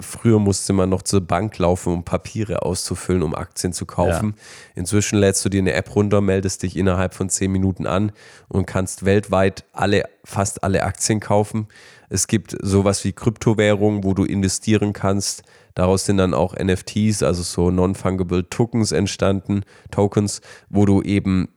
früher 0.01 0.39
musste 0.39 0.73
man 0.73 0.89
noch 0.89 1.03
zur 1.03 1.21
Bank 1.21 1.59
laufen, 1.59 1.93
um 1.93 2.05
Papiere 2.05 2.63
auszufüllen, 2.63 3.23
um 3.25 3.35
Aktien 3.35 3.73
zu 3.73 3.87
kaufen. 3.87 4.35
Inzwischen 4.77 5.19
lädst 5.19 5.45
du 5.45 5.49
dir 5.49 5.59
eine 5.59 5.73
App 5.73 5.95
runter, 5.97 6.21
meldest 6.21 6.63
dich 6.63 6.77
innerhalb 6.77 7.15
von 7.15 7.29
zehn 7.29 7.51
Minuten 7.51 7.87
an 7.87 8.13
und 8.49 8.67
kannst 8.67 9.05
weltweit 9.05 9.65
alle, 9.73 10.05
fast 10.25 10.63
alle 10.63 10.85
Aktien 10.85 11.19
kaufen. 11.19 11.67
Es 12.09 12.29
gibt 12.29 12.57
sowas 12.63 13.05
wie 13.05 13.13
Kryptowährungen, 13.13 14.05
wo 14.05 14.15
du 14.15 14.25
investieren 14.25 14.93
kannst. 14.93 15.43
Daraus 15.75 16.05
sind 16.05 16.19
dann 16.19 16.35
auch 16.35 16.55
NFTs, 16.55 17.25
also 17.25 17.43
so 17.43 17.73
Non-Fungible 17.73 18.49
Tokens 18.49 18.93
entstanden, 18.93 19.63
Tokens, 19.91 20.41
wo 20.69 20.87
du 20.87 21.03
eben 21.03 21.49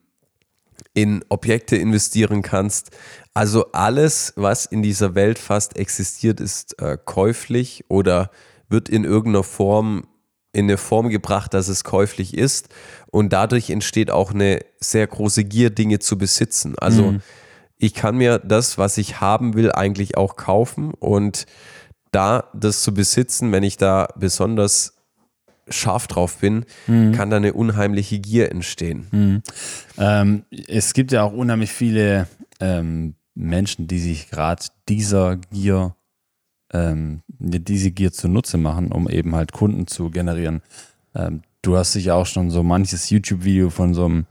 in 0.94 1.24
Objekte 1.30 1.76
investieren 1.76 2.42
kannst. 2.42 2.92
Also 3.34 3.72
alles, 3.72 4.34
was 4.36 4.66
in 4.66 4.82
dieser 4.82 5.16
Welt 5.16 5.40
fast 5.40 5.78
existiert, 5.78 6.40
ist 6.40 6.82
äh, 6.82 6.98
käuflich 7.04 7.86
oder 7.88 8.32
wird 8.70 8.90
in 8.90 9.04
irgendeiner 9.04 9.44
Form 9.44 10.08
in 10.54 10.66
eine 10.66 10.78
Form 10.78 11.10
gebracht, 11.10 11.54
dass 11.54 11.68
es 11.68 11.84
käuflich 11.84 12.36
ist. 12.36 12.70
Und 13.12 13.32
dadurch 13.32 13.70
entsteht 13.70 14.10
auch 14.10 14.34
eine 14.34 14.62
sehr 14.80 15.06
große 15.06 15.44
Gier, 15.44 15.70
Dinge 15.70 16.00
zu 16.00 16.18
besitzen. 16.18 16.76
Also 16.80 17.16
ich 17.78 17.94
kann 17.94 18.18
mir 18.18 18.40
das, 18.40 18.78
was 18.80 18.98
ich 18.98 19.22
haben 19.22 19.54
will, 19.54 19.72
eigentlich 19.72 20.18
auch 20.18 20.36
kaufen. 20.36 20.94
Und 20.96 21.46
da 22.12 22.50
das 22.56 22.82
zu 22.82 22.94
besitzen, 22.94 23.52
wenn 23.52 23.64
ich 23.64 23.78
da 23.78 24.08
besonders 24.16 24.97
scharf 25.70 26.08
drauf 26.08 26.38
bin, 26.38 26.66
kann 27.14 27.30
da 27.30 27.38
eine 27.38 27.54
unheimliche 27.54 28.20
Gier 28.20 28.52
entstehen. 28.52 29.08
Ähm, 29.98 30.44
es 30.68 30.94
gibt 30.94 31.12
ja 31.12 31.24
auch 31.24 31.34
unheimlich 31.34 31.72
viele 31.72 32.28
ähm, 32.60 33.16
Menschen, 33.36 33.88
die 33.88 34.00
sich 34.00 34.30
gerade 34.30 34.64
dieser 34.90 35.38
Gier, 35.38 35.96
ähm, 36.74 37.22
diese 37.28 37.92
Gier 37.92 38.12
zunutze 38.12 38.58
machen, 38.58 38.92
um 38.92 39.10
eben 39.10 39.36
halt 39.36 39.52
Kunden 39.52 39.88
zu 39.88 40.10
generieren. 40.10 40.62
Ähm, 41.16 41.42
du 41.62 41.78
hast 41.78 41.94
sicher 41.94 42.16
auch 42.16 42.26
schon 42.26 42.50
so 42.50 42.64
manches 42.64 43.10
YouTube-Video 43.10 43.70
von 43.70 43.94
so 43.94 44.06
einem 44.06 44.26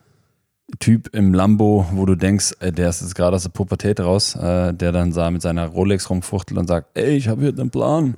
Typ 0.80 1.14
im 1.14 1.32
Lambo, 1.32 1.86
wo 1.92 2.06
du 2.06 2.16
denkst, 2.16 2.54
äh, 2.58 2.72
der 2.72 2.88
ist 2.88 3.00
jetzt 3.00 3.14
gerade 3.14 3.36
aus 3.36 3.44
der 3.44 3.50
Pubertät 3.50 4.00
raus, 4.00 4.34
äh, 4.34 4.74
der 4.74 4.90
dann 4.90 5.12
sah 5.12 5.30
mit 5.30 5.40
seiner 5.40 5.66
Rolex 5.66 6.10
rumfuchtelt 6.10 6.58
und 6.58 6.66
sagt, 6.66 6.98
ey, 6.98 7.16
ich 7.16 7.28
habe 7.28 7.42
hier 7.42 7.52
den 7.52 7.70
Plan. 7.70 8.14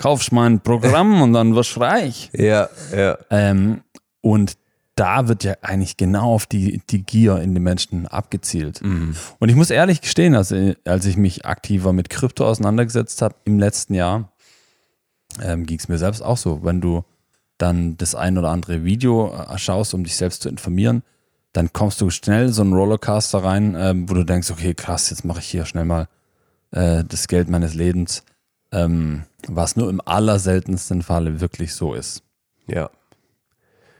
Kaufst 0.00 0.32
mein 0.32 0.60
Programm 0.60 1.20
und 1.20 1.34
dann 1.34 1.54
wirst 1.54 1.76
du 1.76 1.80
reich. 1.80 2.30
Ja, 2.36 2.70
ja. 2.96 3.18
Ähm, 3.28 3.82
und 4.22 4.56
da 4.96 5.28
wird 5.28 5.44
ja 5.44 5.54
eigentlich 5.60 5.96
genau 5.96 6.34
auf 6.34 6.46
die, 6.46 6.80
die 6.90 7.02
Gier 7.02 7.36
in 7.36 7.54
den 7.54 7.62
Menschen 7.62 8.06
abgezielt. 8.06 8.80
Und 9.38 9.48
ich 9.48 9.56
muss 9.56 9.70
ehrlich 9.70 10.00
gestehen, 10.00 10.34
als, 10.34 10.54
als 10.84 11.04
ich 11.04 11.16
mich 11.16 11.44
aktiver 11.44 11.92
mit 11.92 12.08
Krypto 12.08 12.46
auseinandergesetzt 12.46 13.20
habe 13.22 13.34
im 13.44 13.58
letzten 13.58 13.94
Jahr, 13.94 14.32
ähm, 15.42 15.66
ging 15.66 15.78
es 15.78 15.88
mir 15.88 15.98
selbst 15.98 16.22
auch 16.22 16.36
so. 16.36 16.64
Wenn 16.64 16.80
du 16.80 17.04
dann 17.58 17.96
das 17.98 18.14
ein 18.14 18.38
oder 18.38 18.50
andere 18.50 18.84
Video 18.84 19.34
äh, 19.34 19.58
schaust, 19.58 19.92
um 19.94 20.04
dich 20.04 20.16
selbst 20.16 20.42
zu 20.42 20.48
informieren, 20.48 21.02
dann 21.52 21.72
kommst 21.72 22.00
du 22.00 22.10
schnell 22.10 22.50
so 22.50 22.62
einen 22.62 22.72
Rollercoaster 22.72 23.44
rein, 23.44 23.76
ähm, 23.78 24.08
wo 24.08 24.14
du 24.14 24.24
denkst, 24.24 24.50
okay, 24.50 24.74
krass, 24.74 25.10
jetzt 25.10 25.24
mache 25.24 25.40
ich 25.40 25.46
hier 25.46 25.66
schnell 25.66 25.84
mal 25.84 26.08
äh, 26.70 27.04
das 27.06 27.28
Geld 27.28 27.48
meines 27.48 27.74
Lebens, 27.74 28.22
ähm, 28.72 29.24
was 29.48 29.76
nur 29.76 29.88
im 29.90 30.00
allerseltensten 30.04 31.02
Falle 31.02 31.40
wirklich 31.40 31.74
so 31.74 31.94
ist. 31.94 32.22
Ja. 32.66 32.90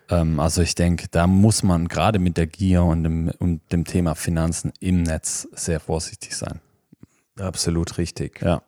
Ähm, 0.09 0.41
also 0.41 0.63
ich 0.63 0.75
denke, 0.75 1.07
da 1.11 1.27
muss 1.27 1.63
man 1.63 1.89
gerade 1.89 2.19
mit 2.19 2.37
der 2.37 2.47
Gier 2.47 2.83
und 2.83 3.05
dem, 3.05 3.33
und 3.39 3.61
dem 3.73 3.85
Thema 3.85 4.15
Finanzen 4.15 4.73
im 4.81 5.03
Netz 5.03 5.49
sehr 5.53 5.81
vorsichtig 5.81 6.37
sein. 6.37 6.61
Absolut 7.39 7.99
richtig. 7.99 8.43
Ja. 8.43 8.63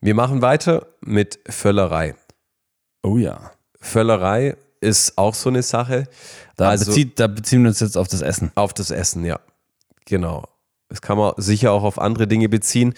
Wir 0.00 0.14
machen 0.14 0.42
weiter 0.42 0.86
mit 1.00 1.40
Völlerei. 1.48 2.14
Oh 3.02 3.16
ja. 3.16 3.52
Völlerei 3.80 4.56
ist 4.80 5.18
auch 5.18 5.34
so 5.34 5.48
eine 5.48 5.62
Sache. 5.62 6.04
Da, 6.56 6.68
also 6.68 6.86
bezieht, 6.86 7.18
da 7.18 7.26
beziehen 7.26 7.62
wir 7.62 7.68
uns 7.68 7.80
jetzt 7.80 7.96
auf 7.96 8.08
das 8.08 8.22
Essen. 8.22 8.52
auf 8.54 8.74
das 8.74 8.90
Essen, 8.90 9.24
ja. 9.24 9.40
Genau. 10.04 10.44
Das 10.88 11.02
kann 11.02 11.18
man 11.18 11.34
sicher 11.36 11.72
auch 11.72 11.82
auf 11.84 11.98
andere 11.98 12.26
Dinge 12.26 12.48
beziehen. 12.48 12.94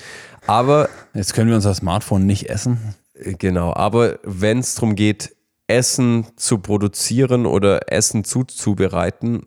Aber 0.46 0.88
Jetzt 1.14 1.34
können 1.34 1.48
wir 1.48 1.56
unser 1.56 1.74
Smartphone 1.74 2.26
nicht 2.26 2.48
essen. 2.48 2.94
Genau, 3.14 3.74
aber 3.74 4.18
wenn 4.22 4.58
es 4.58 4.74
darum 4.74 4.94
geht, 4.94 5.36
Essen 5.66 6.26
zu 6.36 6.58
produzieren 6.58 7.46
oder 7.46 7.92
Essen 7.92 8.24
zuzubereiten, 8.24 9.46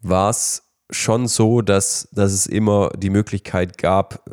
war 0.00 0.30
es 0.30 0.70
schon 0.90 1.26
so, 1.26 1.62
dass, 1.62 2.08
dass 2.12 2.32
es 2.32 2.46
immer 2.46 2.90
die 2.96 3.10
Möglichkeit 3.10 3.78
gab, 3.78 4.24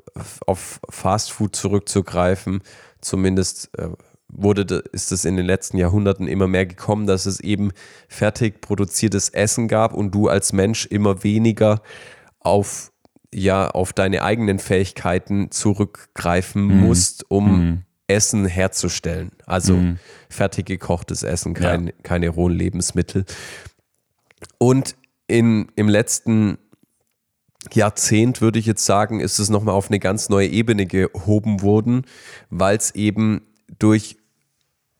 auf 0.46 0.80
Fastfood 0.90 1.56
zurückzugreifen. 1.56 2.62
Zumindest 3.02 3.78
äh, 3.78 3.90
wurde, 4.28 4.84
ist 4.92 5.12
es 5.12 5.26
in 5.26 5.36
den 5.36 5.46
letzten 5.46 5.78
Jahrhunderten 5.78 6.28
immer 6.28 6.48
mehr 6.48 6.66
gekommen, 6.66 7.08
dass 7.08 7.26
es 7.26 7.40
eben 7.40 7.72
fertig 8.08 8.62
produziertes 8.62 9.30
Essen 9.30 9.68
gab 9.68 9.94
und 9.94 10.12
du 10.12 10.28
als 10.28 10.54
Mensch 10.54 10.86
immer 10.86 11.24
weniger 11.24 11.82
auf, 12.40 12.92
ja, 13.34 13.70
auf 13.70 13.94
deine 13.94 14.24
eigenen 14.24 14.60
Fähigkeiten 14.60 15.52
zurückgreifen 15.52 16.68
mhm. 16.68 16.80
musst, 16.82 17.30
um 17.30 17.60
mhm. 17.60 17.84
Essen 18.08 18.46
herzustellen. 18.46 19.32
Also 19.46 19.76
mhm. 19.76 20.00
fertig 20.30 20.66
gekochtes 20.66 21.24
Essen, 21.24 21.54
kein, 21.54 21.88
ja. 21.88 21.94
keine 22.04 22.30
rohen 22.30 22.54
Lebensmittel. 22.54 23.26
Und 24.58 24.96
in, 25.28 25.68
im 25.76 25.90
letzten 25.90 26.58
Jahrzehnt, 27.74 28.42
würde 28.42 28.60
ich 28.60 28.66
jetzt 28.66 28.86
sagen, 28.86 29.20
ist 29.20 29.40
es 29.40 29.50
nochmal 29.50 29.76
auf 29.76 29.90
eine 29.90 30.00
ganz 30.00 30.30
neue 30.30 30.48
Ebene 30.48 30.86
gehoben 30.86 31.62
worden, 31.62 32.06
weil 32.50 32.78
es 32.78 32.92
eben 32.92 33.42
durch 33.78 34.18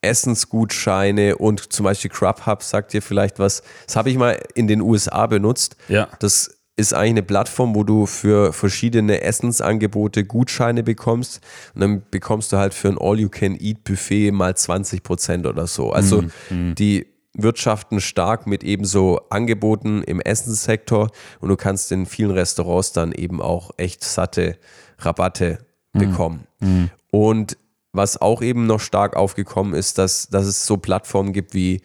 Essensgutscheine 0.02 1.38
und 1.38 1.72
zum 1.74 1.86
Beispiel 1.86 2.12
Grubhub 2.12 2.62
sagt 2.62 2.94
dir 2.94 3.02
vielleicht 3.02 3.40
was. 3.40 3.64
Das 3.86 3.96
habe 3.96 4.10
ich 4.10 4.18
mal 4.18 4.40
in 4.54 4.68
den 4.68 4.82
USA 4.82 5.26
benutzt. 5.28 5.76
Ja. 5.88 6.08
Das 6.20 6.57
ist 6.78 6.94
eigentlich 6.94 7.10
eine 7.10 7.24
Plattform, 7.24 7.76
wo 7.76 7.84
du 7.84 8.06
für 8.06 8.54
verschiedene 8.54 9.22
Essensangebote 9.22 10.24
Gutscheine 10.24 10.84
bekommst 10.84 11.42
und 11.74 11.82
dann 11.82 12.04
bekommst 12.12 12.54
du 12.54 12.58
halt 12.58 12.76
für 12.76 12.88
ein 12.88 13.00
All-You-Can-Eat-Buffet 13.00 14.32
mal 14.32 14.56
20 14.56 15.02
Prozent 15.02 15.48
oder 15.48 15.66
so. 15.66 15.92
Also 15.92 16.22
mm, 16.52 16.76
die 16.76 17.08
wirtschaften 17.34 18.00
stark 18.00 18.46
mit 18.46 18.64
ebenso 18.64 19.20
Angeboten 19.30 20.04
im 20.04 20.22
Essenssektor 20.22 21.10
und 21.40 21.50
du 21.50 21.56
kannst 21.56 21.92
in 21.92 22.06
vielen 22.06 22.32
Restaurants 22.32 22.94
dann 22.94 23.12
eben 23.12 23.42
auch 23.42 23.72
echt 23.78 24.04
satte 24.04 24.58
Rabatte 25.00 25.60
mm, 25.94 26.00
bekommen. 26.00 26.48
Mm. 26.60 26.86
Und 27.10 27.58
was 27.92 28.22
auch 28.22 28.44
eben 28.44 28.68
noch 28.68 28.80
stark 28.80 29.16
aufgekommen 29.16 29.74
ist, 29.74 29.98
dass, 29.98 30.30
dass 30.30 30.46
es 30.46 30.68
so 30.68 30.78
Plattformen 30.78 31.34
gibt 31.34 31.56
wie 31.56 31.82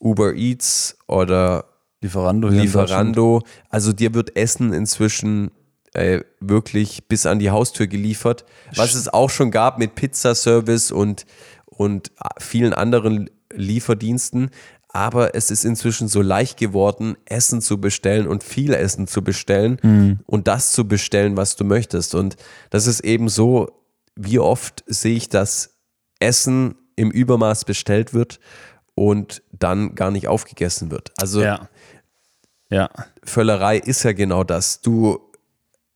Uber 0.00 0.34
Eats 0.34 0.98
oder 1.06 1.71
Lieferando. 2.02 2.48
Lieferando. 2.48 3.42
Also 3.70 3.92
dir 3.92 4.12
wird 4.12 4.36
Essen 4.36 4.72
inzwischen 4.72 5.50
äh, 5.94 6.20
wirklich 6.40 7.06
bis 7.08 7.26
an 7.26 7.38
die 7.38 7.50
Haustür 7.50 7.86
geliefert. 7.86 8.44
Was 8.74 8.94
es 8.94 9.08
auch 9.08 9.30
schon 9.30 9.50
gab 9.50 9.78
mit 9.78 9.94
Pizzaservice 9.94 10.90
und, 10.90 11.26
und 11.66 12.12
vielen 12.38 12.74
anderen 12.74 13.30
Lieferdiensten. 13.54 14.50
Aber 14.88 15.34
es 15.34 15.50
ist 15.50 15.64
inzwischen 15.64 16.08
so 16.08 16.20
leicht 16.20 16.58
geworden, 16.58 17.16
Essen 17.24 17.62
zu 17.62 17.80
bestellen 17.80 18.26
und 18.26 18.44
viel 18.44 18.74
Essen 18.74 19.06
zu 19.06 19.22
bestellen 19.22 19.78
mhm. 19.82 20.20
und 20.26 20.48
das 20.48 20.72
zu 20.72 20.86
bestellen, 20.86 21.36
was 21.36 21.56
du 21.56 21.64
möchtest. 21.64 22.14
Und 22.14 22.36
das 22.68 22.86
ist 22.86 23.00
eben 23.00 23.30
so, 23.30 23.70
wie 24.16 24.38
oft 24.38 24.84
sehe 24.86 25.16
ich, 25.16 25.30
dass 25.30 25.78
Essen 26.20 26.74
im 26.96 27.10
Übermaß 27.10 27.64
bestellt 27.64 28.12
wird 28.12 28.38
und 28.94 29.42
dann 29.52 29.94
gar 29.94 30.10
nicht 30.10 30.28
aufgegessen 30.28 30.90
wird. 30.90 31.12
Also 31.18 31.42
ja. 31.42 31.68
Ja. 32.72 32.90
Völlerei 33.22 33.78
ist 33.78 34.02
ja 34.02 34.12
genau 34.12 34.44
das. 34.44 34.80
Du 34.80 35.20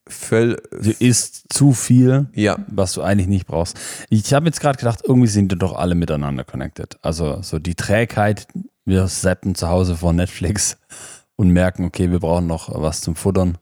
Völl 0.08 0.62
du 0.70 0.92
isst 0.92 1.52
zu 1.52 1.72
viel, 1.72 2.28
ja. 2.32 2.56
was 2.68 2.92
du 2.92 3.02
eigentlich 3.02 3.26
nicht 3.26 3.46
brauchst. 3.46 3.76
Ich 4.08 4.32
habe 4.32 4.46
jetzt 4.46 4.60
gerade 4.60 4.78
gedacht, 4.78 5.00
irgendwie 5.04 5.26
sind 5.26 5.50
die 5.50 5.58
doch 5.58 5.74
alle 5.74 5.96
miteinander 5.96 6.44
connected. 6.44 6.96
Also 7.02 7.42
so 7.42 7.58
die 7.58 7.74
Trägheit, 7.74 8.46
wir 8.84 9.08
seppen 9.08 9.56
zu 9.56 9.68
Hause 9.68 9.96
vor 9.96 10.12
Netflix 10.12 10.76
und 11.36 11.50
merken, 11.50 11.84
okay, 11.84 12.12
wir 12.12 12.20
brauchen 12.20 12.46
noch 12.46 12.70
was 12.80 13.00
zum 13.00 13.16
Futtern. 13.16 13.58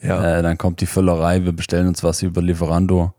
Ja. 0.00 0.38
Äh, 0.38 0.42
dann 0.44 0.56
kommt 0.56 0.80
die 0.80 0.86
Völlerei, 0.86 1.44
wir 1.44 1.52
bestellen 1.52 1.88
uns 1.88 2.04
was 2.04 2.22
über 2.22 2.42
Lieferando 2.42 3.12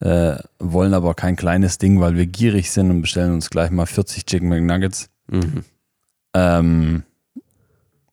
äh, 0.00 0.36
wollen 0.58 0.94
aber 0.94 1.14
kein 1.14 1.36
kleines 1.36 1.78
Ding, 1.78 2.00
weil 2.00 2.16
wir 2.16 2.26
gierig 2.26 2.70
sind 2.70 2.90
und 2.90 3.00
bestellen 3.00 3.32
uns 3.32 3.50
gleich 3.50 3.70
mal 3.70 3.86
40 3.86 4.26
Chicken 4.26 4.48
McNuggets. 4.48 5.08
Mhm. 5.28 5.64
Ähm, 6.34 7.02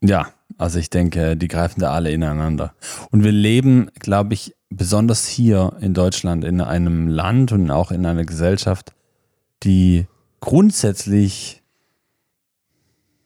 ja, 0.02 0.28
also 0.58 0.80
ich 0.80 0.90
denke, 0.90 1.38
die 1.38 1.48
greifen 1.48 1.80
da 1.80 1.94
alle 1.94 2.12
ineinander. 2.12 2.74
Und 3.12 3.24
wir 3.24 3.32
leben, 3.32 3.90
glaube 4.00 4.34
ich, 4.34 4.56
besonders 4.70 5.28
hier 5.28 5.76
in 5.80 5.94
Deutschland 5.94 6.44
in 6.44 6.62
einem 6.62 7.08
Land 7.08 7.52
und 7.52 7.70
auch 7.72 7.92
in 7.92 8.06
einer 8.06 8.26
Gesellschaft, 8.26 8.94
die 9.64 10.08
grundsätzlich, 10.40 11.64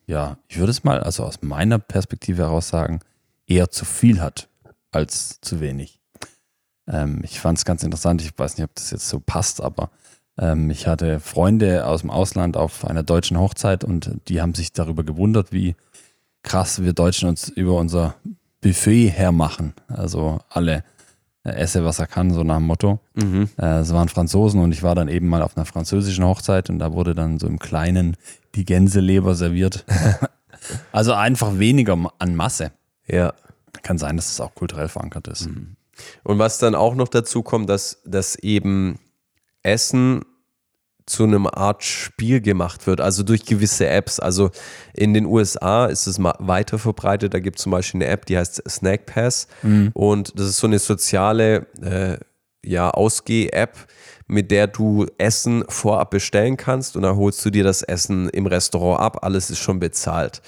ja, 0.06 0.38
ich 0.48 0.60
würde 0.60 0.72
es 0.72 0.84
mal, 0.84 1.00
also 1.00 1.24
aus 1.24 1.42
meiner 1.42 1.80
Perspektive 1.80 2.44
heraus 2.44 2.70
sagen, 2.70 3.00
eher 3.48 3.70
zu 3.70 3.86
viel 3.86 4.22
hat 4.22 4.50
als 4.92 5.40
zu 5.42 5.60
wenig. 5.60 6.00
Ähm, 6.88 7.22
ich 7.24 7.40
fand 7.40 7.58
es 7.58 7.66
ganz 7.66 7.84
interessant, 7.84 8.22
ich 8.22 8.38
weiß 8.38 8.58
nicht, 8.58 8.66
ob 8.66 8.76
das 8.76 8.92
jetzt 8.92 9.10
so 9.10 9.20
passt, 9.20 9.62
aber 9.62 9.90
ähm, 10.38 10.70
ich 10.70 10.88
hatte 10.88 11.20
Freunde 11.20 11.86
aus 11.86 12.02
dem 12.02 12.10
Ausland 12.10 12.58
auf 12.58 12.86
einer 12.86 13.04
deutschen 13.04 13.38
Hochzeit 13.40 13.84
und 13.84 14.12
die 14.28 14.42
haben 14.42 14.54
sich 14.54 14.74
darüber 14.74 15.04
gewundert, 15.04 15.52
wie 15.52 15.76
krass 16.48 16.82
wir 16.82 16.94
Deutschen 16.94 17.28
uns 17.28 17.50
über 17.50 17.74
unser 17.74 18.16
Buffet 18.62 19.10
hermachen. 19.10 19.74
Also 19.88 20.40
alle 20.50 20.84
äh, 21.44 21.52
esse, 21.52 21.84
was 21.84 22.00
er 22.00 22.08
kann, 22.08 22.32
so 22.32 22.44
nach 22.44 22.58
dem 22.58 22.68
Motto. 22.68 23.00
Mhm. 23.16 23.50
Äh, 23.58 23.80
es 23.80 23.94
waren 23.94 24.08
Franzosen 24.08 24.62
und 24.62 24.72
ich 24.72 24.82
war 24.82 24.96
dann 24.96 25.10
eben 25.10 25.28
mal 25.28 25.42
auf 25.42 25.58
einer 25.58 25.66
französischen 25.66 26.24
Hochzeit 26.26 26.70
und 26.70 26.80
da 26.80 26.94
wurde 26.94 27.14
dann 27.16 27.38
so 27.38 27.48
im 27.48 27.60
Kleinen 27.60 28.16
die 28.56 28.64
Gänseleber 28.64 29.36
serviert. 29.36 29.86
also 30.92 31.14
einfach 31.14 31.60
weniger 31.60 31.98
an 32.18 32.36
Masse. 32.36 32.72
Ja. 33.08 33.34
Kann 33.84 33.98
sein, 33.98 34.16
dass 34.16 34.32
es 34.32 34.42
auch 34.42 34.56
kulturell 34.56 34.88
verankert 34.88 35.28
ist. 35.28 35.48
Mhm. 35.48 35.76
Und 36.24 36.40
was 36.40 36.60
dann 36.60 36.76
auch 36.76 36.96
noch 36.96 37.10
dazu 37.10 37.44
kommt, 37.44 37.70
dass, 37.70 38.02
dass 38.06 38.36
eben 38.36 39.00
Essen 39.64 40.24
zu 41.08 41.24
einem 41.24 41.48
Art 41.48 41.84
Spiel 41.84 42.42
gemacht 42.42 42.86
wird, 42.86 43.02
also 43.02 43.24
durch 43.24 43.46
gewisse 43.46 43.88
Apps. 43.88 44.20
Also 44.20 44.52
in 44.94 45.14
den 45.14 45.26
USA 45.26 45.88
ist 45.88 46.06
es 46.06 46.20
weiter 46.20 46.78
verbreitet. 46.78 47.34
Da 47.34 47.40
gibt 47.40 47.58
es 47.58 47.64
zum 47.64 47.72
Beispiel 47.72 48.04
eine 48.04 48.12
App, 48.12 48.26
die 48.26 48.38
heißt 48.38 48.62
Snack 48.70 49.06
Pass. 49.06 49.48
Mhm. 49.64 49.92
Und 49.94 50.38
das 50.38 50.50
ist 50.50 50.58
so 50.58 50.68
eine 50.68 50.80
soziale 50.80 51.66
äh, 51.82 52.18
ja, 52.64 52.92
Ausgeh-App, 52.92 53.78
mit 54.28 54.52
der 54.52 54.68
du 54.68 55.06
Essen 55.18 55.64
vorab 55.70 56.12
bestellen 56.12 56.58
kannst 56.58 56.98
und 56.98 57.04
dann 57.04 57.16
holst 57.16 57.44
du 57.46 57.50
dir 57.50 57.64
das 57.64 57.82
Essen 57.82 58.28
im 58.30 58.46
Restaurant 58.46 59.00
ab. 59.00 59.24
Alles 59.24 59.50
ist 59.50 59.60
schon 59.60 59.80
bezahlt. 59.80 60.42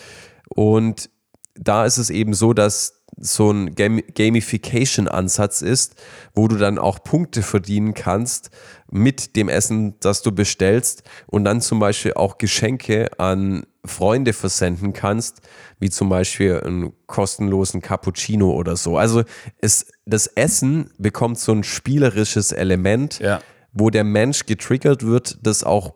Und 0.50 1.10
da 1.56 1.86
ist 1.86 1.98
es 1.98 2.10
eben 2.10 2.34
so, 2.34 2.54
dass 2.54 2.99
so 3.20 3.52
ein 3.52 3.76
Gamification-Ansatz 3.76 5.62
ist, 5.62 5.96
wo 6.34 6.48
du 6.48 6.58
dann 6.58 6.78
auch 6.78 7.04
Punkte 7.04 7.42
verdienen 7.42 7.94
kannst 7.94 8.50
mit 8.90 9.36
dem 9.36 9.50
Essen, 9.50 10.00
das 10.00 10.22
du 10.22 10.32
bestellst 10.32 11.04
und 11.28 11.44
dann 11.44 11.62
zum 11.62 11.80
Beispiel 11.80 12.14
auch 12.14 12.38
Geschenke 12.38 13.10
an 13.20 13.66
Freunde 13.86 14.34
versenden 14.34 14.94
kannst, 14.94 15.42
wie 15.80 15.90
zum 15.90 16.10
Beispiel 16.10 16.62
einen 16.64 16.94
kostenlosen 17.08 17.82
Cappuccino 17.82 18.52
oder 18.52 18.76
so. 18.76 18.98
Also 18.98 19.24
es, 19.62 19.88
das 20.06 20.28
Essen 20.28 20.92
bekommt 20.98 21.40
so 21.40 21.52
ein 21.52 21.64
spielerisches 21.64 22.52
Element, 22.52 23.20
ja. 23.20 23.42
wo 23.72 23.90
der 23.90 24.04
Mensch 24.04 24.46
getriggert 24.46 25.06
wird, 25.06 25.40
das 25.44 25.64
auch 25.64 25.96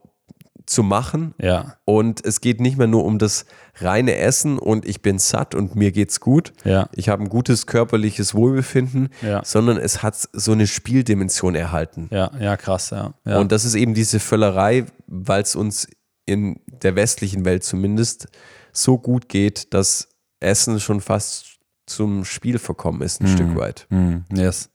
zu 0.65 0.83
machen. 0.83 1.33
Ja. 1.39 1.77
Und 1.85 2.25
es 2.25 2.41
geht 2.41 2.59
nicht 2.61 2.77
mehr 2.77 2.87
nur 2.87 3.05
um 3.05 3.19
das 3.19 3.45
reine 3.75 4.15
Essen 4.15 4.59
und 4.59 4.85
ich 4.85 5.01
bin 5.01 5.19
satt 5.19 5.55
und 5.55 5.75
mir 5.75 5.91
geht's 5.91 6.19
gut. 6.19 6.53
Ja. 6.63 6.89
Ich 6.95 7.09
habe 7.09 7.23
ein 7.23 7.29
gutes 7.29 7.65
körperliches 7.65 8.33
Wohlbefinden, 8.33 9.09
ja. 9.21 9.43
sondern 9.43 9.77
es 9.77 10.03
hat 10.03 10.15
so 10.31 10.51
eine 10.51 10.67
Spieldimension 10.67 11.55
erhalten. 11.55 12.07
Ja, 12.11 12.31
ja, 12.39 12.57
krass, 12.57 12.91
ja. 12.91 13.13
ja. 13.25 13.39
Und 13.39 13.51
das 13.51 13.65
ist 13.65 13.75
eben 13.75 13.93
diese 13.93 14.19
Völlerei, 14.19 14.85
weil 15.07 15.41
es 15.41 15.55
uns 15.55 15.87
in 16.25 16.59
der 16.67 16.95
westlichen 16.95 17.45
Welt 17.45 17.63
zumindest 17.63 18.27
so 18.71 18.97
gut 18.97 19.29
geht, 19.29 19.73
dass 19.73 20.09
Essen 20.39 20.79
schon 20.79 21.01
fast 21.01 21.57
zum 21.85 22.25
Spiel 22.25 22.59
verkommen 22.59 23.01
ist, 23.01 23.21
ein 23.21 23.25
mm. 23.25 23.35
Stück 23.35 23.55
weit. 23.55 23.87
Mm. 23.89 24.19
Yes. 24.33 24.69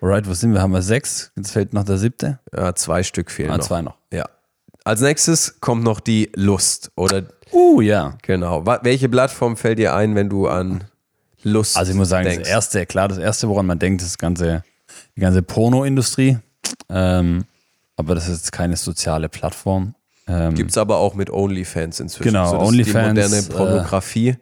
Alright, 0.00 0.28
wo 0.28 0.34
sind 0.34 0.52
wir? 0.52 0.62
Haben 0.62 0.72
wir 0.72 0.82
sechs? 0.82 1.32
Jetzt 1.36 1.50
fällt 1.50 1.72
noch 1.72 1.84
der 1.84 1.98
siebte. 1.98 2.38
Ja, 2.54 2.74
zwei 2.74 3.02
Stück 3.02 3.30
fehlen 3.30 3.50
ah, 3.50 3.56
noch. 3.56 3.66
Zwei 3.66 3.82
noch. 3.82 3.96
Ja. 4.12 4.28
Als 4.88 5.02
nächstes 5.02 5.60
kommt 5.60 5.84
noch 5.84 6.00
die 6.00 6.30
Lust 6.34 6.90
oder 6.96 7.24
Uh, 7.52 7.82
ja. 7.82 8.16
Genau. 8.22 8.64
Welche 8.64 9.10
Plattform 9.10 9.58
fällt 9.58 9.78
dir 9.78 9.94
ein, 9.94 10.14
wenn 10.14 10.30
du 10.30 10.48
an 10.48 10.84
Lust 11.42 11.76
Also 11.76 11.92
ich 11.92 11.96
muss 11.98 12.08
sagen, 12.08 12.24
denkst? 12.24 12.44
das 12.44 12.48
erste, 12.48 12.86
klar, 12.86 13.06
das 13.08 13.18
erste, 13.18 13.50
woran 13.50 13.66
man 13.66 13.78
denkt, 13.78 14.00
ist 14.00 14.12
das 14.12 14.18
ganze, 14.18 14.64
die 15.14 15.20
ganze 15.20 15.42
Pornoindustrie. 15.42 16.38
Ähm, 16.88 17.44
aber 17.96 18.14
das 18.14 18.28
ist 18.28 18.50
keine 18.50 18.78
soziale 18.78 19.28
Plattform. 19.28 19.94
Ähm, 20.26 20.54
Gibt 20.54 20.70
es 20.70 20.78
aber 20.78 20.96
auch 20.96 21.14
mit 21.14 21.28
OnlyFans 21.28 22.00
inzwischen. 22.00 22.32
Genau, 22.32 22.50
so, 22.50 22.58
OnlyFans. 22.58 23.14
Die 23.14 23.22
moderne 23.22 23.42
Pornografie, 23.42 24.28
äh, 24.28 24.36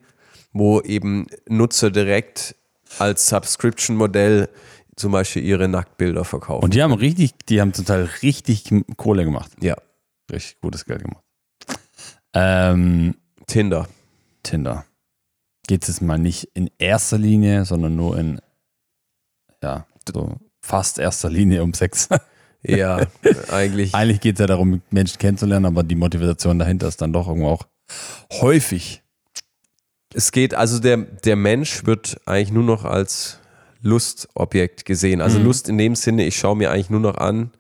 wo 0.53 0.81
eben 0.81 1.27
Nutzer 1.49 1.91
direkt 1.91 2.55
als 3.01 3.27
Subscription-Modell 3.29 4.49
zum 4.95 5.11
Beispiel 5.11 5.45
ihre 5.45 5.67
Nacktbilder 5.67 6.25
verkaufen. 6.25 6.63
Und 6.63 6.75
die 6.75 6.85
haben 6.85 6.93
richtig, 6.93 7.33
die 7.49 7.61
haben 7.61 7.73
zum 7.73 7.85
Teil 7.85 8.09
richtig 8.23 8.65
Kohle 8.97 9.25
gemacht. 9.25 9.51
ja, 9.61 9.77
Richtig 10.33 10.61
gutes 10.61 10.85
Geld 10.85 11.03
gemacht. 11.03 11.25
Ähm, 12.35 13.15
Tinder. 13.47 13.89
Tinder. 14.43 14.85
Geht 15.67 15.89
es 15.89 16.01
mal 16.01 16.19
nicht 16.19 16.49
in 16.55 16.71
erster 16.79 17.19
Linie, 17.19 17.65
sondern 17.65 17.97
nur 17.97 18.19
in, 18.19 18.41
ja, 19.63 19.87
so 20.09 20.37
fast 20.61 20.99
erster 20.99 21.31
Linie 21.31 21.63
um 21.63 21.75
Sex. 21.75 22.09
Ja, 22.69 23.07
eigentlich. 23.53 23.95
Eigentlich 23.95 24.21
geht 24.21 24.37
es 24.37 24.41
ja 24.41 24.47
darum, 24.49 24.83
Menschen 24.91 25.19
kennenzulernen, 25.21 25.67
aber 25.67 25.85
die 25.85 25.95
Motivation 25.95 26.59
dahinter 26.59 26.89
ist 26.89 27.01
dann 27.01 27.13
doch 27.13 27.29
irgendwo 27.29 27.51
auch 27.51 27.67
häufig. 28.33 29.05
Es 30.13 30.33
geht, 30.33 30.53
also 30.53 30.81
der, 30.81 30.97
der 30.97 31.37
Mensch 31.37 31.87
wird 31.87 32.21
eigentlich 32.27 32.51
nur 32.51 32.65
noch 32.65 32.85
als 32.85 33.39
Lustobjekt 33.83 34.85
gesehen. 34.85 35.21
Also 35.21 35.39
Mhm. 35.39 35.45
Lust 35.45 35.69
in 35.69 35.79
dem 35.79 35.95
Sinne, 35.95 36.25
ich 36.27 36.37
schaue 36.37 36.57
mir 36.57 36.73
eigentlich 36.73 36.91
nur 36.91 36.99
noch 36.99 37.19
an, 37.19 37.53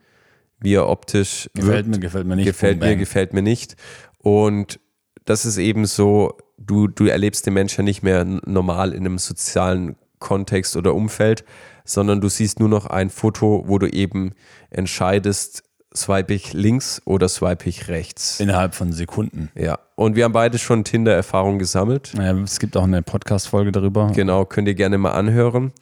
wie 0.60 0.74
er 0.74 0.88
optisch 0.88 1.48
Gefällt 1.54 1.86
wirkt. 1.86 1.88
mir, 1.88 1.98
gefällt 1.98 2.26
mir 2.26 2.36
nicht. 2.36 2.46
gefällt 2.46 2.80
mir, 2.80 2.96
gefällt 2.96 3.32
mir 3.32 3.42
nicht. 3.42 3.76
Und 4.18 4.80
das 5.24 5.44
ist 5.44 5.58
eben 5.58 5.86
so, 5.86 6.36
du, 6.58 6.88
du 6.88 7.06
erlebst 7.06 7.46
den 7.46 7.54
Menschen 7.54 7.84
nicht 7.84 8.02
mehr 8.02 8.24
normal 8.24 8.92
in 8.92 9.00
einem 9.06 9.18
sozialen 9.18 9.96
Kontext 10.18 10.76
oder 10.76 10.94
Umfeld, 10.94 11.44
sondern 11.84 12.20
du 12.20 12.28
siehst 12.28 12.58
nur 12.58 12.68
noch 12.68 12.86
ein 12.86 13.10
Foto, 13.10 13.64
wo 13.66 13.78
du 13.78 13.86
eben 13.88 14.32
entscheidest, 14.70 15.62
swipe 15.94 16.34
ich 16.34 16.52
links 16.52 17.00
oder 17.04 17.28
swipe 17.28 17.68
ich 17.68 17.88
rechts. 17.88 18.40
Innerhalb 18.40 18.74
von 18.74 18.92
Sekunden. 18.92 19.50
Ja, 19.54 19.78
und 19.94 20.16
wir 20.16 20.24
haben 20.24 20.32
beide 20.32 20.58
schon 20.58 20.84
Tinder-Erfahrung 20.84 21.58
gesammelt. 21.58 22.12
Ja, 22.16 22.32
es 22.42 22.58
gibt 22.58 22.76
auch 22.76 22.84
eine 22.84 23.02
Podcast-Folge 23.02 23.72
darüber. 23.72 24.10
Genau, 24.14 24.44
könnt 24.44 24.68
ihr 24.68 24.74
gerne 24.74 24.98
mal 24.98 25.12
anhören. 25.12 25.72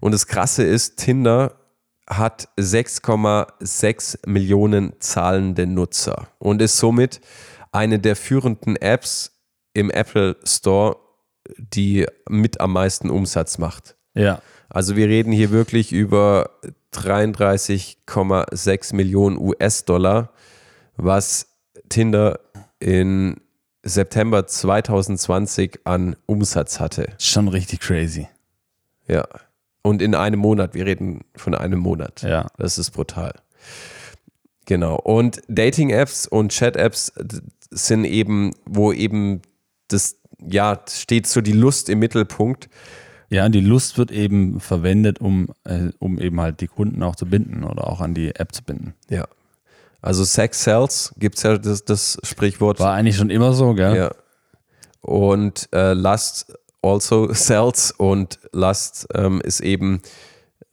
Und 0.00 0.12
das 0.12 0.26
Krasse 0.26 0.64
ist, 0.64 0.96
Tinder 0.98 1.54
hat 2.08 2.48
6,6 2.58 4.28
Millionen 4.28 4.92
zahlende 5.00 5.66
Nutzer 5.66 6.28
und 6.38 6.62
ist 6.62 6.78
somit 6.78 7.20
eine 7.72 7.98
der 7.98 8.16
führenden 8.16 8.76
Apps 8.76 9.32
im 9.72 9.90
Apple 9.90 10.36
Store, 10.44 10.96
die 11.58 12.06
mit 12.28 12.60
am 12.60 12.72
meisten 12.72 13.10
Umsatz 13.10 13.58
macht. 13.58 13.96
Ja. 14.14 14.40
Also 14.68 14.96
wir 14.96 15.08
reden 15.08 15.32
hier 15.32 15.50
wirklich 15.50 15.92
über 15.92 16.50
33,6 16.94 18.94
Millionen 18.94 19.38
US-Dollar, 19.38 20.30
was 20.96 21.48
Tinder 21.88 22.38
in 22.78 23.40
September 23.82 24.46
2020 24.46 25.80
an 25.84 26.16
Umsatz 26.26 26.78
hatte. 26.80 27.14
Schon 27.18 27.48
richtig 27.48 27.80
crazy. 27.80 28.28
Ja. 29.06 29.26
Und 29.86 30.00
in 30.00 30.14
einem 30.14 30.40
Monat, 30.40 30.72
wir 30.72 30.86
reden 30.86 31.24
von 31.36 31.54
einem 31.54 31.78
Monat. 31.78 32.22
Ja. 32.22 32.46
Das 32.56 32.78
ist 32.78 32.92
brutal. 32.92 33.34
Genau. 34.64 34.96
Und 34.96 35.42
Dating-Apps 35.48 36.26
und 36.26 36.52
Chat-Apps 36.52 37.12
sind 37.70 38.06
eben, 38.06 38.52
wo 38.64 38.94
eben 38.94 39.42
das, 39.88 40.16
ja, 40.40 40.80
steht 40.88 41.26
so 41.26 41.42
die 41.42 41.52
Lust 41.52 41.90
im 41.90 41.98
Mittelpunkt. 41.98 42.70
Ja, 43.28 43.44
und 43.44 43.52
die 43.52 43.60
Lust 43.60 43.98
wird 43.98 44.10
eben 44.10 44.58
verwendet, 44.58 45.20
um, 45.20 45.48
äh, 45.64 45.90
um 45.98 46.18
eben 46.18 46.40
halt 46.40 46.62
die 46.62 46.66
Kunden 46.66 47.02
auch 47.02 47.14
zu 47.14 47.26
binden 47.26 47.62
oder 47.62 47.86
auch 47.86 48.00
an 48.00 48.14
die 48.14 48.34
App 48.34 48.54
zu 48.54 48.62
binden. 48.62 48.94
Ja. 49.10 49.28
Also 50.00 50.24
Sex 50.24 50.64
Sells 50.64 51.14
gibt 51.18 51.36
es 51.36 51.42
ja 51.42 51.58
das, 51.58 51.84
das 51.84 52.18
Sprichwort. 52.22 52.80
War 52.80 52.94
eigentlich 52.94 53.16
schon 53.16 53.28
immer 53.28 53.52
so, 53.52 53.74
gell? 53.74 53.96
Ja. 53.96 54.10
Und 55.02 55.68
äh, 55.74 55.92
Lust 55.92 56.54
also 56.84 57.32
sells 57.32 57.90
und 57.90 58.38
Lust 58.52 59.06
ähm, 59.14 59.40
ist 59.40 59.60
eben, 59.60 60.02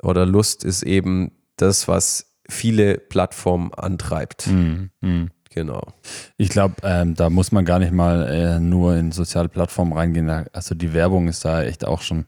oder 0.04 0.26
Lust 0.26 0.64
ist 0.64 0.84
eben 0.84 1.32
das, 1.58 1.88
was 1.88 2.26
viele 2.50 2.98
Plattformen 2.98 3.74
antreibt. 3.74 4.50
Genau. 5.54 5.82
Ich 6.38 6.50
glaube, 6.50 6.76
ähm, 6.84 7.16
da 7.16 7.30
muss 7.30 7.52
man 7.52 7.66
gar 7.66 7.80
nicht 7.80 7.92
mal 7.92 8.28
äh, 8.28 8.60
nur 8.60 8.96
in 8.96 9.12
soziale 9.12 9.50
Plattformen 9.50 9.94
reingehen. 9.94 10.30
Also 10.54 10.76
die 10.76 10.94
Werbung 10.94 11.28
ist 11.28 11.44
da 11.46 11.64
echt 11.64 11.86
auch 11.86 12.02
schon. 12.02 12.26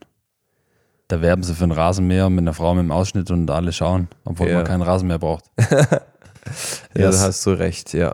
Da 1.08 1.20
werben 1.20 1.42
sie 1.42 1.54
für 1.54 1.64
einen 1.64 1.72
Rasenmäher 1.72 2.28
mit 2.30 2.40
einer 2.42 2.54
Frau 2.54 2.74
mit 2.74 2.82
dem 2.84 2.90
Ausschnitt 2.92 3.30
und 3.30 3.50
alle 3.50 3.72
schauen, 3.72 4.08
obwohl 4.24 4.48
Ja. 4.48 4.56
man 4.56 4.64
keinen 4.64 4.82
Rasenmäher 4.82 5.18
braucht. 5.18 5.44
Ja, 6.94 7.06
Yes. 7.06 7.20
da 7.20 7.26
hast 7.28 7.46
du 7.46 7.50
recht, 7.52 7.94
ja. 7.94 8.12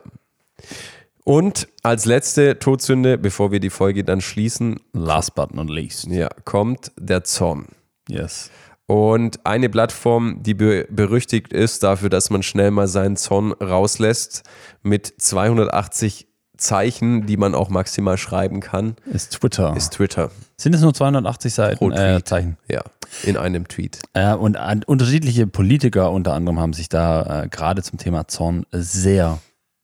Und 1.30 1.68
als 1.84 2.06
letzte 2.06 2.58
Todsünde, 2.58 3.16
bevor 3.16 3.52
wir 3.52 3.60
die 3.60 3.70
Folge 3.70 4.02
dann 4.02 4.20
schließen, 4.20 4.80
Last 4.92 5.36
but 5.36 5.54
not 5.54 5.70
least. 5.70 6.08
ja, 6.08 6.28
kommt 6.44 6.90
der 6.98 7.22
Zorn. 7.22 7.66
Yes. 8.08 8.50
Und 8.86 9.46
eine 9.46 9.68
Plattform, 9.68 10.42
die 10.42 10.54
be 10.54 10.88
berüchtigt 10.90 11.52
ist 11.52 11.84
dafür, 11.84 12.08
dass 12.08 12.30
man 12.30 12.42
schnell 12.42 12.72
mal 12.72 12.88
seinen 12.88 13.16
Zorn 13.16 13.52
rauslässt, 13.52 14.42
mit 14.82 15.06
280 15.18 16.26
Zeichen, 16.56 17.26
die 17.26 17.36
man 17.36 17.54
auch 17.54 17.68
maximal 17.68 18.18
schreiben 18.18 18.58
kann, 18.58 18.96
Ist 19.06 19.34
Twitter. 19.34 19.76
ist 19.76 19.92
Twitter. 19.92 20.32
Sind 20.56 20.74
es 20.74 20.80
nur 20.80 20.92
280 20.92 21.54
Seiten 21.54 21.78
Pro 21.78 21.92
äh. 21.92 22.24
Zeichen? 22.24 22.56
Ja, 22.66 22.82
in 23.22 23.36
einem 23.36 23.68
Tweet. 23.68 24.00
Äh, 24.14 24.34
und 24.34 24.56
an, 24.56 24.82
unterschiedliche 24.82 25.46
Politiker 25.46 26.10
unter 26.10 26.34
anderem 26.34 26.58
haben 26.58 26.72
sich 26.72 26.88
da 26.88 27.44
äh, 27.44 27.48
gerade 27.48 27.84
zum 27.84 28.00
Thema 28.00 28.26
Zorn 28.26 28.66
sehr 28.72 29.38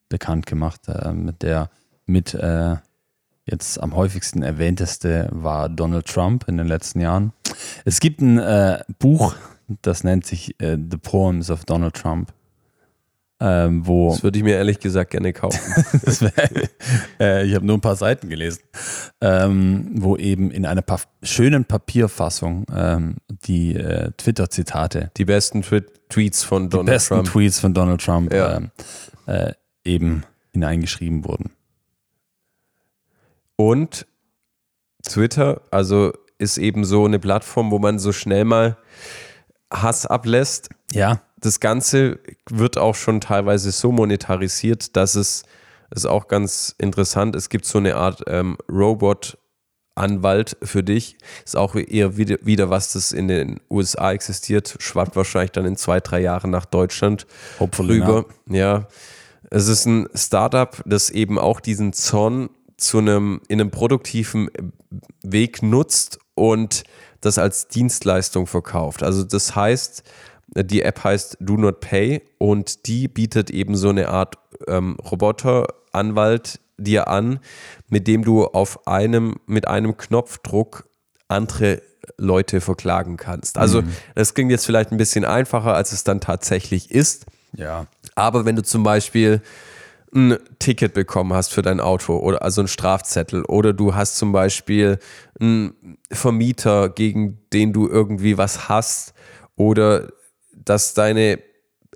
bekannt 0.09 0.47
gemacht. 0.47 0.89
Äh, 0.89 1.13
mit 1.13 1.43
der 1.43 1.71
mit 2.07 2.35
äh, 2.35 2.77
jetzt 3.47 3.81
am 3.81 3.95
häufigsten 3.95 4.43
erwähnteste 4.43 5.29
war 5.31 5.69
Donald 5.69 6.07
Trump 6.07 6.47
in 6.49 6.57
den 6.57 6.67
letzten 6.67 7.01
Jahren. 7.01 7.33
Es 7.85 8.01
gibt 8.01 8.21
ein 8.21 8.39
äh, 8.39 8.81
Buch, 8.99 9.35
das 9.83 10.05
nennt 10.05 10.27
sich 10.27 10.61
äh, 10.61 10.77
The 10.77 10.97
Poems 10.97 11.51
of 11.51 11.65
Donald 11.65 11.95
Trump, 11.95 12.33
ähm, 13.39 13.87
wo 13.87 14.11
Das 14.11 14.23
würde 14.23 14.39
ich 14.39 14.45
mir 14.45 14.57
ehrlich 14.57 14.81
gesagt 14.81 15.11
gerne 15.11 15.33
kaufen. 15.33 15.61
wär, 16.03 16.69
äh, 17.21 17.47
ich 17.47 17.55
habe 17.55 17.67
nur 17.67 17.77
ein 17.77 17.83
paar 17.83 17.97
Seiten 17.97 18.29
gelesen, 18.29 18.63
ähm, 19.21 19.91
wo 19.95 20.17
eben 20.17 20.51
in 20.51 20.67
einer 20.67 20.83
pa 20.83 20.99
schönen 21.23 21.65
Papierfassung 21.65 22.67
ähm, 22.75 23.17
die 23.29 23.77
äh, 23.77 24.11
Twitter-Zitate, 24.17 25.11
Die 25.17 25.25
besten 25.25 25.63
Tweets 26.09 26.45
von 26.45 26.65
die 26.65 26.71
Donald 26.71 26.87
besten 26.87 27.15
Trump. 27.15 27.29
Tweets 27.29 27.61
von 27.61 27.75
Donald 27.75 28.01
Trump 28.01 28.33
Ja. 28.33 28.61
Eben 29.87 30.25
hineingeschrieben 30.53 31.25
wurden. 31.25 31.53
Und 33.57 34.07
Twitter, 35.03 35.63
also 35.71 36.13
ist 36.39 36.59
eben 36.59 36.85
so 36.85 37.05
eine 37.05 37.19
Plattform, 37.19 37.71
wo 37.71 37.79
man 37.79 37.99
so 37.99 38.13
schnell 38.13 38.45
mal 38.45 38.77
Hass 39.73 40.07
ablässt. 40.07 40.69
Ja, 40.93 41.23
Das 41.39 41.61
Ganze 41.61 42.19
wird 42.49 42.79
auch 42.79 42.95
schon 42.95 43.21
teilweise 43.21 43.71
so 43.71 43.93
monetarisiert, 43.93 44.97
dass 44.97 45.15
es 45.15 45.45
ist 45.95 46.07
auch 46.07 46.29
ganz 46.29 46.75
interessant. 46.79 47.37
Es 47.37 47.49
gibt 47.49 47.65
so 47.65 47.79
eine 47.79 47.97
Art 47.97 48.23
ähm, 48.27 48.57
Robot-Anwalt 48.69 50.57
für 50.63 50.83
dich. 50.83 51.17
Ist 51.45 51.57
auch 51.57 51.75
eher 51.77 52.17
wieder, 52.17 52.39
wieder 52.43 52.71
was, 52.71 52.93
das 52.93 53.13
in 53.13 53.29
den 53.29 53.61
USA 53.71 54.13
existiert. 54.13 54.77
Schwappt 54.81 55.15
wahrscheinlich 55.17 55.53
dann 55.53 55.65
in 55.65 55.77
zwei, 55.77 56.01
drei 56.01 56.21
Jahren 56.21 56.51
nach 56.51 56.65
Deutschland 56.65 57.27
Hopefully 57.61 58.01
rüber. 58.01 58.27
Ja. 58.49 58.89
Es 59.51 59.69
ist 59.69 59.87
ein 59.87 60.09
Startup, 60.15 60.83
das 60.87 61.11
eben 61.11 61.39
auch 61.39 61.61
diesen 61.61 61.93
Zorn 61.93 62.51
zu 62.77 62.99
einem, 62.99 63.41
in 63.49 63.61
einem 63.61 63.71
produktiven 63.71 64.51
Weg 65.23 65.63
nutzt 65.63 66.19
und 66.35 66.85
das 67.21 67.39
als 67.39 67.69
Dienstleistung 67.69 68.47
verkauft. 68.47 69.03
Also 69.03 69.25
das 69.25 69.57
heißt, 69.57 70.03
die 70.49 70.83
App 70.83 71.03
heißt 71.03 71.39
Do 71.41 71.57
Not 71.57 71.81
Pay 71.81 72.23
und 72.39 72.87
die 72.87 73.09
bietet 73.09 73.51
eben 73.51 73.77
so 73.77 73.89
eine 73.89 74.09
Art 74.09 74.37
ähm, 74.69 74.97
Roboteranwalt 75.11 76.61
dir 76.79 77.09
an, 77.09 77.41
mit 77.89 78.07
dem 78.07 78.23
du 78.25 78.45
auf 78.45 78.87
einem, 78.87 79.37
mit 79.47 79.67
einem 79.67 79.97
Knopfdruck 79.97 80.89
andere 81.29 81.83
Leute 82.19 82.61
verklagen 82.61 83.17
kannst. 83.17 83.59
Also 83.59 83.83
das 84.15 84.35
klingt 84.35 84.51
jetzt 84.51 84.67
vielleicht 84.67 84.93
ein 84.93 84.97
bisschen 84.97 85.25
einfacher, 85.25 85.75
als 85.75 85.93
es 85.93 86.05
dann 86.05 86.21
tatsächlich 86.21 86.91
ist. 86.91 87.27
ja, 87.53 87.87
Aber 88.17 88.45
wenn 88.45 88.57
du 88.57 88.63
zum 88.63 88.83
Beispiel 88.83 89.41
ein 90.15 90.39
Ticket 90.59 90.95
bekommen 90.95 91.33
hast 91.33 91.53
für 91.53 91.63
dein 91.63 91.81
Auto 91.81 92.17
oder 92.17 92.43
also 92.43 92.63
einen 92.63 92.69
Strafzettel 92.69 93.45
oder 93.45 93.73
du 93.73 93.95
hast 93.95 94.17
zum 94.17 94.33
Beispiel 94.33 94.99
einen 95.39 95.99
Vermieter, 96.11 96.89
gegen 96.89 97.39
den 97.53 97.73
du 97.73 97.89
irgendwie 97.89 98.39
was 98.39 98.69
hast 98.69 99.15
oder 99.57 100.09
dass 100.53 100.95
deine 100.95 101.39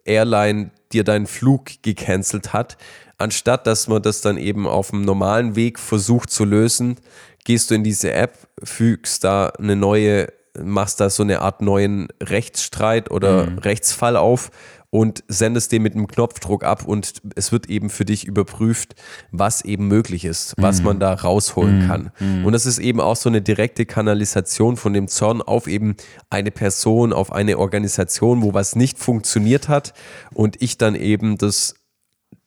Airline 0.05 0.71
dir 0.93 1.05
deinen 1.05 1.27
Flug 1.27 1.83
gecancelt 1.83 2.53
hat, 2.53 2.77
anstatt 3.17 3.67
dass 3.67 3.89
man 3.89 4.03
das 4.03 4.21
dann 4.21 4.37
eben 4.37 4.67
auf 4.67 4.91
dem 4.91 5.03
normalen 5.03 5.57
Weg 5.57 5.79
versucht 5.79 6.31
zu 6.31 6.45
lösen, 6.45 6.97
gehst 7.45 7.71
du 7.71 7.75
in 7.75 7.85
diese 7.85 8.13
App, 8.13 8.37
fügst 8.63 9.25
da 9.25 9.47
eine 9.59 9.77
neue, 9.77 10.29
machst 10.59 11.01
da 11.01 11.09
so 11.09 11.23
eine 11.23 11.41
Art 11.41 11.63
neuen 11.63 12.09
Rechtsstreit 12.23 13.11
oder 13.11 13.65
Rechtsfall 13.65 14.17
auf 14.17 14.51
und 14.91 15.23
sendest 15.29 15.73
den 15.73 15.83
mit 15.83 15.95
einem 15.95 16.09
Knopfdruck 16.09 16.65
ab 16.65 16.87
und 16.87 17.23
es 17.37 17.53
wird 17.53 17.71
eben 17.71 17.91
für 17.91 18.05
dich 18.05 18.27
überprüft, 18.27 18.95
was 19.31 19.63
eben 19.63 19.87
möglich 19.87 20.25
ist, 20.25 20.55
was 20.59 20.83
man 20.83 20.99
da 20.99 21.15
rausholen 21.15 21.87
kann. 21.87 22.11
Und 22.45 22.53
das 22.53 22.67
ist 22.67 22.79
eben 22.79 23.01
auch 23.01 23.17
so 23.17 23.29
eine 23.29 23.41
direkte 23.41 23.87
Kanalisation 23.87 24.77
von 24.77 24.93
dem 24.93 25.07
Zorn 25.07 25.43
auf 25.43 25.69
eben 25.69 25.95
eine 26.29 26.51
Person, 26.51 27.13
auf 27.13 27.33
eine 27.33 27.59
Organisation, 27.59 28.43
wo 28.43 28.53
was 28.53 28.75
nicht 28.75 28.99
funktioniert 28.99 29.69
hat 29.69 29.95
und 30.35 30.61
ich 30.61 30.77
dann 30.77 30.97
eben 30.97 31.39
das 31.39 31.75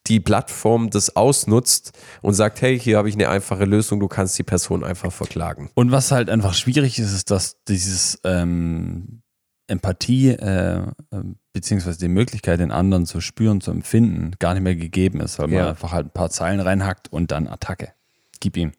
die 0.08 0.20
Plattform 0.20 0.90
das 0.90 1.16
ausnutzt 1.16 1.94
und 2.22 2.34
sagt, 2.34 2.62
hey, 2.62 2.78
hier 2.78 2.98
habe 2.98 3.08
ich 3.08 3.16
eine 3.16 3.30
einfache 3.30 3.66
Lösung, 3.66 4.02
du 4.02 4.08
kannst 4.08 4.38
die 4.38 4.44
Person 4.44 4.84
einfach 4.84 5.14
verklagen. 5.14 5.70
Und 5.76 5.92
was 5.92 6.12
halt 6.12 6.30
einfach 6.30 6.54
schwierig 6.54 7.00
ist, 7.00 7.14
ist, 7.14 7.32
dass 7.32 7.64
dieses 7.70 8.20
ähm, 8.26 9.22
Empathie 9.68 10.32
äh, 10.32 10.80
äh, 11.12 11.24
beziehungsweise 11.54 12.00
die 12.00 12.08
Möglichkeit, 12.08 12.60
den 12.60 12.72
anderen 12.72 13.06
zu 13.06 13.22
spüren, 13.22 13.62
zu 13.62 13.72
empfinden, 13.72 14.32
gar 14.40 14.54
nicht 14.56 14.64
mehr 14.64 14.76
gegeben 14.76 15.22
ist, 15.22 15.38
weil 15.40 15.48
man 15.48 15.58
Ja. 15.58 15.70
einfach 15.70 15.92
halt 15.92 16.08
ein 16.08 16.12
paar 16.12 16.30
Zeilen 16.32 16.60
reinhackt 16.60 17.14
und 17.14 17.32
dann 17.32 17.48
Attacke. 17.48 17.94
Gib 18.40 18.58
ihm. 18.58 18.72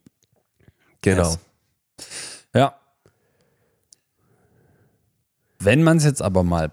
Genau. 1.01 1.31
Yes. 1.31 1.39
Ja. 2.55 2.75
Wenn 5.59 5.83
man 5.83 5.97
es 5.99 6.05
jetzt 6.05 6.21
aber 6.23 6.43
mal 6.43 6.73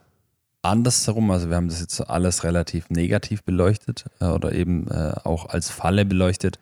andersherum, 0.64 1.30
also 1.32 1.50
wir 1.50 1.56
haben 1.56 1.70
das 1.70 1.80
jetzt 1.80 2.00
alles 2.02 2.44
relativ 2.44 2.90
negativ 2.90 3.44
beleuchtet 3.44 4.06
äh, 4.20 4.26
oder 4.26 4.52
eben 4.54 4.88
äh, 4.90 5.14
auch 5.24 5.48
als 5.50 5.70
Falle 5.70 6.06
beleuchtet, 6.06 6.60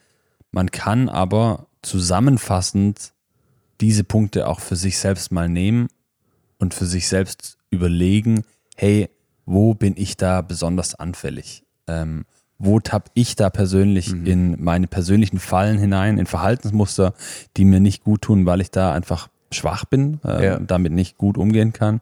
man 0.52 0.72
kann 0.72 1.10
aber 1.10 1.68
zusammenfassend 1.82 3.14
diese 3.82 4.04
Punkte 4.04 4.48
auch 4.48 4.60
für 4.60 4.76
sich 4.76 4.98
selbst 4.98 5.32
mal 5.32 5.48
nehmen 5.48 5.88
und 6.58 6.74
für 6.74 6.86
sich 6.86 7.08
selbst 7.08 7.58
überlegen, 7.70 8.44
hey, 8.76 9.10
wo 9.50 9.74
bin 9.74 9.96
ich 9.98 10.16
da 10.16 10.42
besonders 10.42 10.94
anfällig? 10.96 11.64
Ähm, 11.88 12.26
wo 12.60 12.80
tapp 12.80 13.10
ich 13.14 13.36
da 13.36 13.50
persönlich 13.50 14.12
in 14.12 14.62
meine 14.62 14.88
persönlichen 14.88 15.40
Fallen 15.40 15.78
hinein, 15.80 16.18
in 16.18 16.26
Verhaltensmuster, 16.26 17.14
die 17.58 17.66
mir 17.66 17.80
nicht 17.80 18.04
gut 18.04 18.22
tun, 18.22 18.46
weil 18.46 18.62
ich 18.62 18.70
da 18.70 18.94
einfach 18.94 19.30
schwach 19.52 19.86
bin, 19.86 20.20
äh, 20.26 20.46
Ja. 20.46 20.58
und 20.58 20.70
damit 20.70 20.92
nicht 20.92 21.18
gut 21.18 21.38
umgehen 21.38 21.74
kann? 21.74 22.02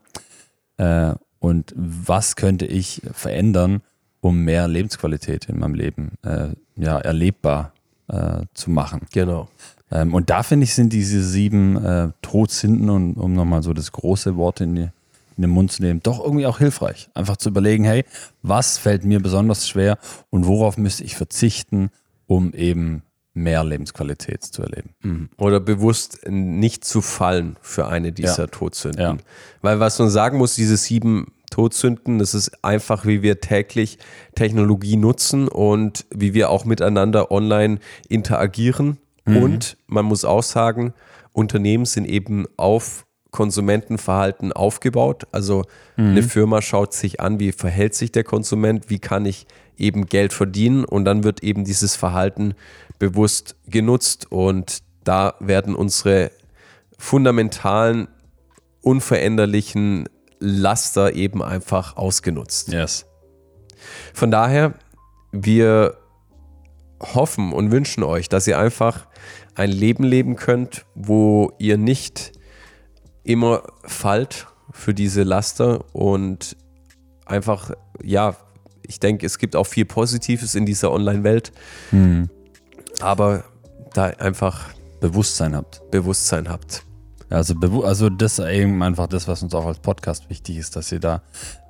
Äh, 0.78 1.14
und 1.40 1.74
was 1.78 2.36
könnte 2.36 2.66
ich 2.66 3.02
verändern, 3.14 3.82
um 4.20 4.44
mehr 4.44 4.68
Lebensqualität 4.68 5.46
in 5.46 5.60
meinem 5.60 5.76
Leben 5.76 6.14
äh, 6.24 6.50
ja, 6.76 6.98
erlebbar 6.98 7.72
äh, 8.10 8.42
zu 8.56 8.72
machen? 8.72 9.02
Genau. 9.14 9.48
Ähm, 9.92 10.14
und 10.14 10.30
da 10.32 10.44
finde 10.44 10.64
ich, 10.66 10.74
sind 10.74 10.92
diese 10.92 11.24
sieben 11.24 11.78
äh, 11.86 12.10
Todsünden, 12.22 12.90
und 12.90 13.14
um 13.14 13.34
nochmal 13.34 13.64
so 13.64 13.74
das 13.74 13.92
große 13.92 14.36
Wort 14.36 14.60
in, 14.60 14.76
die, 14.76 14.90
in 15.38 15.44
den 15.44 15.52
Mund 15.52 15.72
zu 15.72 15.82
nehmen, 15.84 16.02
doch 16.04 16.24
irgendwie 16.24 16.46
auch 16.46 16.58
hilfreich. 16.58 17.10
Einfach 17.14 17.38
zu 17.38 17.50
überlegen, 17.50 17.84
hey, 17.86 18.04
was 18.42 18.78
fällt 18.78 19.06
mir 19.06 19.22
besonders 19.22 19.68
schwer 19.68 19.98
und 20.30 20.48
worauf 20.48 20.78
müsste 20.78 21.04
ich 21.04 21.16
verzichten, 21.16 21.90
um 22.26 22.54
eben 22.54 23.04
mehr 23.34 23.64
Lebensqualität 23.64 24.44
zu 24.44 24.64
erleben. 24.64 25.30
Oder 25.38 25.60
bewusst 25.60 26.22
nicht 26.28 26.84
zu 26.84 27.02
fallen 27.02 27.56
für 27.62 27.88
eine 27.88 28.12
dieser 28.12 28.44
Ja. 28.44 28.48
Todsünden. 28.48 29.02
Ja. 29.02 29.18
Weil 29.62 29.80
was 29.80 30.00
man 30.00 30.10
sagen 30.10 30.40
muss, 30.40 30.56
diese 30.56 30.76
sieben 30.76 31.32
Todsünden, 31.52 32.18
das 32.18 32.34
ist 32.34 32.64
einfach, 32.64 33.06
wie 33.06 33.22
wir 33.22 33.40
täglich 33.40 34.00
Technologie 34.36 34.98
nutzen 34.98 35.48
und 35.48 36.06
wie 36.14 36.34
wir 36.34 36.50
auch 36.50 36.66
miteinander 36.66 37.32
online 37.32 37.80
interagieren. 38.10 38.98
Und 39.26 39.78
man 39.88 40.06
muss 40.06 40.24
auch 40.24 40.42
sagen, 40.42 40.94
Unternehmen 41.34 41.84
sind 41.86 42.06
eben 42.06 42.46
auf 42.56 43.06
Konsumentenverhalten 43.38 44.52
aufgebaut. 44.52 45.28
Also 45.32 45.64
eine 45.96 46.24
Firma 46.24 46.64
schaut 46.64 46.96
sich 46.96 47.20
an, 47.20 47.40
wie 47.40 47.52
verhält 47.52 47.94
sich 47.94 48.12
der 48.12 48.24
Konsument, 48.24 48.90
wie 48.90 48.98
kann 48.98 49.28
ich 49.28 49.46
eben 49.78 50.08
Geld 50.08 50.34
verdienen 50.34 50.86
und 50.86 51.06
dann 51.06 51.24
wird 51.24 51.44
eben 51.44 51.64
dieses 51.64 51.96
Verhalten 51.96 52.56
bewusst 52.98 53.56
genutzt 53.68 54.32
und 54.32 54.80
da 55.04 55.36
werden 55.40 55.76
unsere 55.76 56.32
fundamentalen, 56.98 58.08
unveränderlichen 58.82 60.10
Laster 60.40 61.14
eben 61.14 61.44
einfach 61.44 61.96
ausgenutzt. 61.96 62.74
Yes. 62.74 63.06
Von 64.16 64.32
daher, 64.32 64.74
wir 65.32 65.96
hoffen 67.00 67.54
und 67.54 67.72
wünschen 67.72 68.02
euch, 68.02 68.30
dass 68.30 68.48
ihr 68.48 68.58
einfach 68.58 69.06
ein 69.54 69.70
Leben 69.70 70.04
leben 70.04 70.38
könnt, 70.38 70.86
wo 70.96 71.52
ihr 71.60 71.78
nicht 71.78 72.32
immer 73.28 73.64
fallt 73.84 74.48
für 74.72 74.94
diese 74.94 75.24
Laster 75.24 75.84
und 75.94 76.56
einfach, 77.26 77.72
ja, 78.02 78.36
ich 78.82 79.00
denke, 79.00 79.26
es 79.26 79.38
gibt 79.38 79.56
auch 79.56 79.66
viel 79.66 79.86
Positives 79.86 80.56
in 80.56 80.66
dieser 80.66 80.92
Online-Welt, 80.92 81.52
aber 83.02 83.44
da 83.94 84.06
einfach 84.06 84.70
Bewusstsein 85.02 85.56
habt. 85.56 85.82
Bewusstsein 85.92 86.50
habt. 86.50 86.87
Also, 87.30 87.56
also 87.84 88.10
das 88.10 88.40
ist 88.40 88.46
eben 88.46 88.82
einfach 88.82 89.08
das, 89.08 89.28
was 89.28 89.44
uns 89.44 89.54
auch 89.54 89.66
als 89.66 89.80
Podcast 89.80 90.30
wichtig 90.30 90.58
ist, 90.58 90.76
dass 90.76 90.92
ihr 90.92 91.00
da 91.00 91.22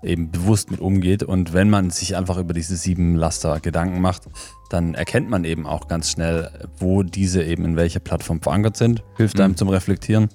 eben 0.03 0.31
bewusst 0.31 0.69
mit 0.69 0.79
umgeht. 0.79 1.23
Und 1.23 1.53
wenn 1.53 1.69
man 1.69 1.89
sich 1.89 2.15
einfach 2.15 2.37
über 2.37 2.53
diese 2.53 2.75
sieben 2.75 3.15
Laster 3.15 3.59
Gedanken 3.59 3.99
macht, 3.99 4.23
dann 4.69 4.93
erkennt 4.93 5.29
man 5.29 5.45
eben 5.45 5.65
auch 5.65 5.87
ganz 5.87 6.11
schnell, 6.11 6.51
wo 6.77 7.01
diese 7.01 7.43
eben 7.43 7.65
in 7.65 7.75
welcher 7.75 7.99
Plattform 7.99 8.41
verankert 8.41 8.77
sind. 8.77 9.03
Hilft 9.15 9.39
einem 9.39 9.55
zum 9.55 9.69
Reflektieren, 9.69 10.29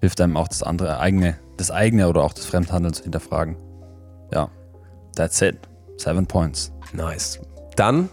hilft 0.00 0.20
einem 0.20 0.36
auch 0.36 0.48
das 0.48 0.62
andere 0.62 1.00
eigene, 1.00 1.38
das 1.56 1.70
eigene 1.70 2.08
oder 2.08 2.22
auch 2.22 2.34
das 2.34 2.44
Fremdhandeln 2.44 2.92
zu 2.92 3.04
hinterfragen. 3.04 3.56
Ja, 4.32 4.50
that's 5.14 5.40
it. 5.40 5.56
Seven 5.96 6.26
points. 6.26 6.72
Nice. 6.92 7.40
Dann 7.76 8.10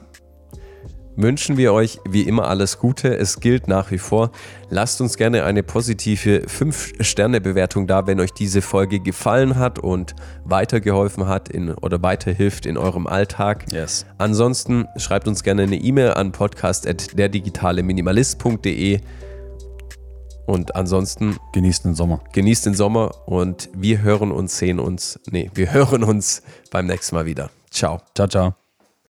wünschen 1.15 1.57
wir 1.57 1.73
euch 1.73 1.99
wie 2.07 2.23
immer 2.23 2.47
alles 2.47 2.79
Gute. 2.79 3.15
Es 3.15 3.39
gilt 3.39 3.67
nach 3.67 3.91
wie 3.91 3.97
vor. 3.97 4.31
Lasst 4.69 5.01
uns 5.01 5.17
gerne 5.17 5.43
eine 5.43 5.63
positive 5.63 6.45
5-Sterne-Bewertung 6.47 7.87
da, 7.87 8.07
wenn 8.07 8.19
euch 8.19 8.31
diese 8.31 8.61
Folge 8.61 8.99
gefallen 8.99 9.57
hat 9.57 9.79
und 9.79 10.15
weitergeholfen 10.43 11.27
hat 11.27 11.49
in, 11.49 11.73
oder 11.73 12.01
weiterhilft 12.01 12.65
in 12.65 12.77
eurem 12.77 13.07
Alltag. 13.07 13.71
Yes. 13.71 14.05
Ansonsten 14.17 14.87
schreibt 14.97 15.27
uns 15.27 15.43
gerne 15.43 15.63
eine 15.63 15.77
E-Mail 15.77 16.13
an 16.13 16.31
podcast.derdigitaleminimalist.de 16.31 19.01
und 20.45 20.75
ansonsten 20.75 21.37
Genießt 21.53 21.85
den 21.85 21.95
Sommer. 21.95 22.21
genießt 22.33 22.65
den 22.65 22.73
Sommer 22.73 23.11
und 23.27 23.69
wir 23.73 24.01
hören 24.01 24.31
uns, 24.31 24.57
sehen 24.57 24.79
uns, 24.79 25.19
nee, 25.31 25.49
wir 25.53 25.71
hören 25.73 26.03
uns 26.03 26.43
beim 26.71 26.87
nächsten 26.87 27.15
Mal 27.15 27.25
wieder. 27.25 27.49
Ciao. 27.69 28.01
Ciao, 28.13 28.27
ciao. 28.27 28.62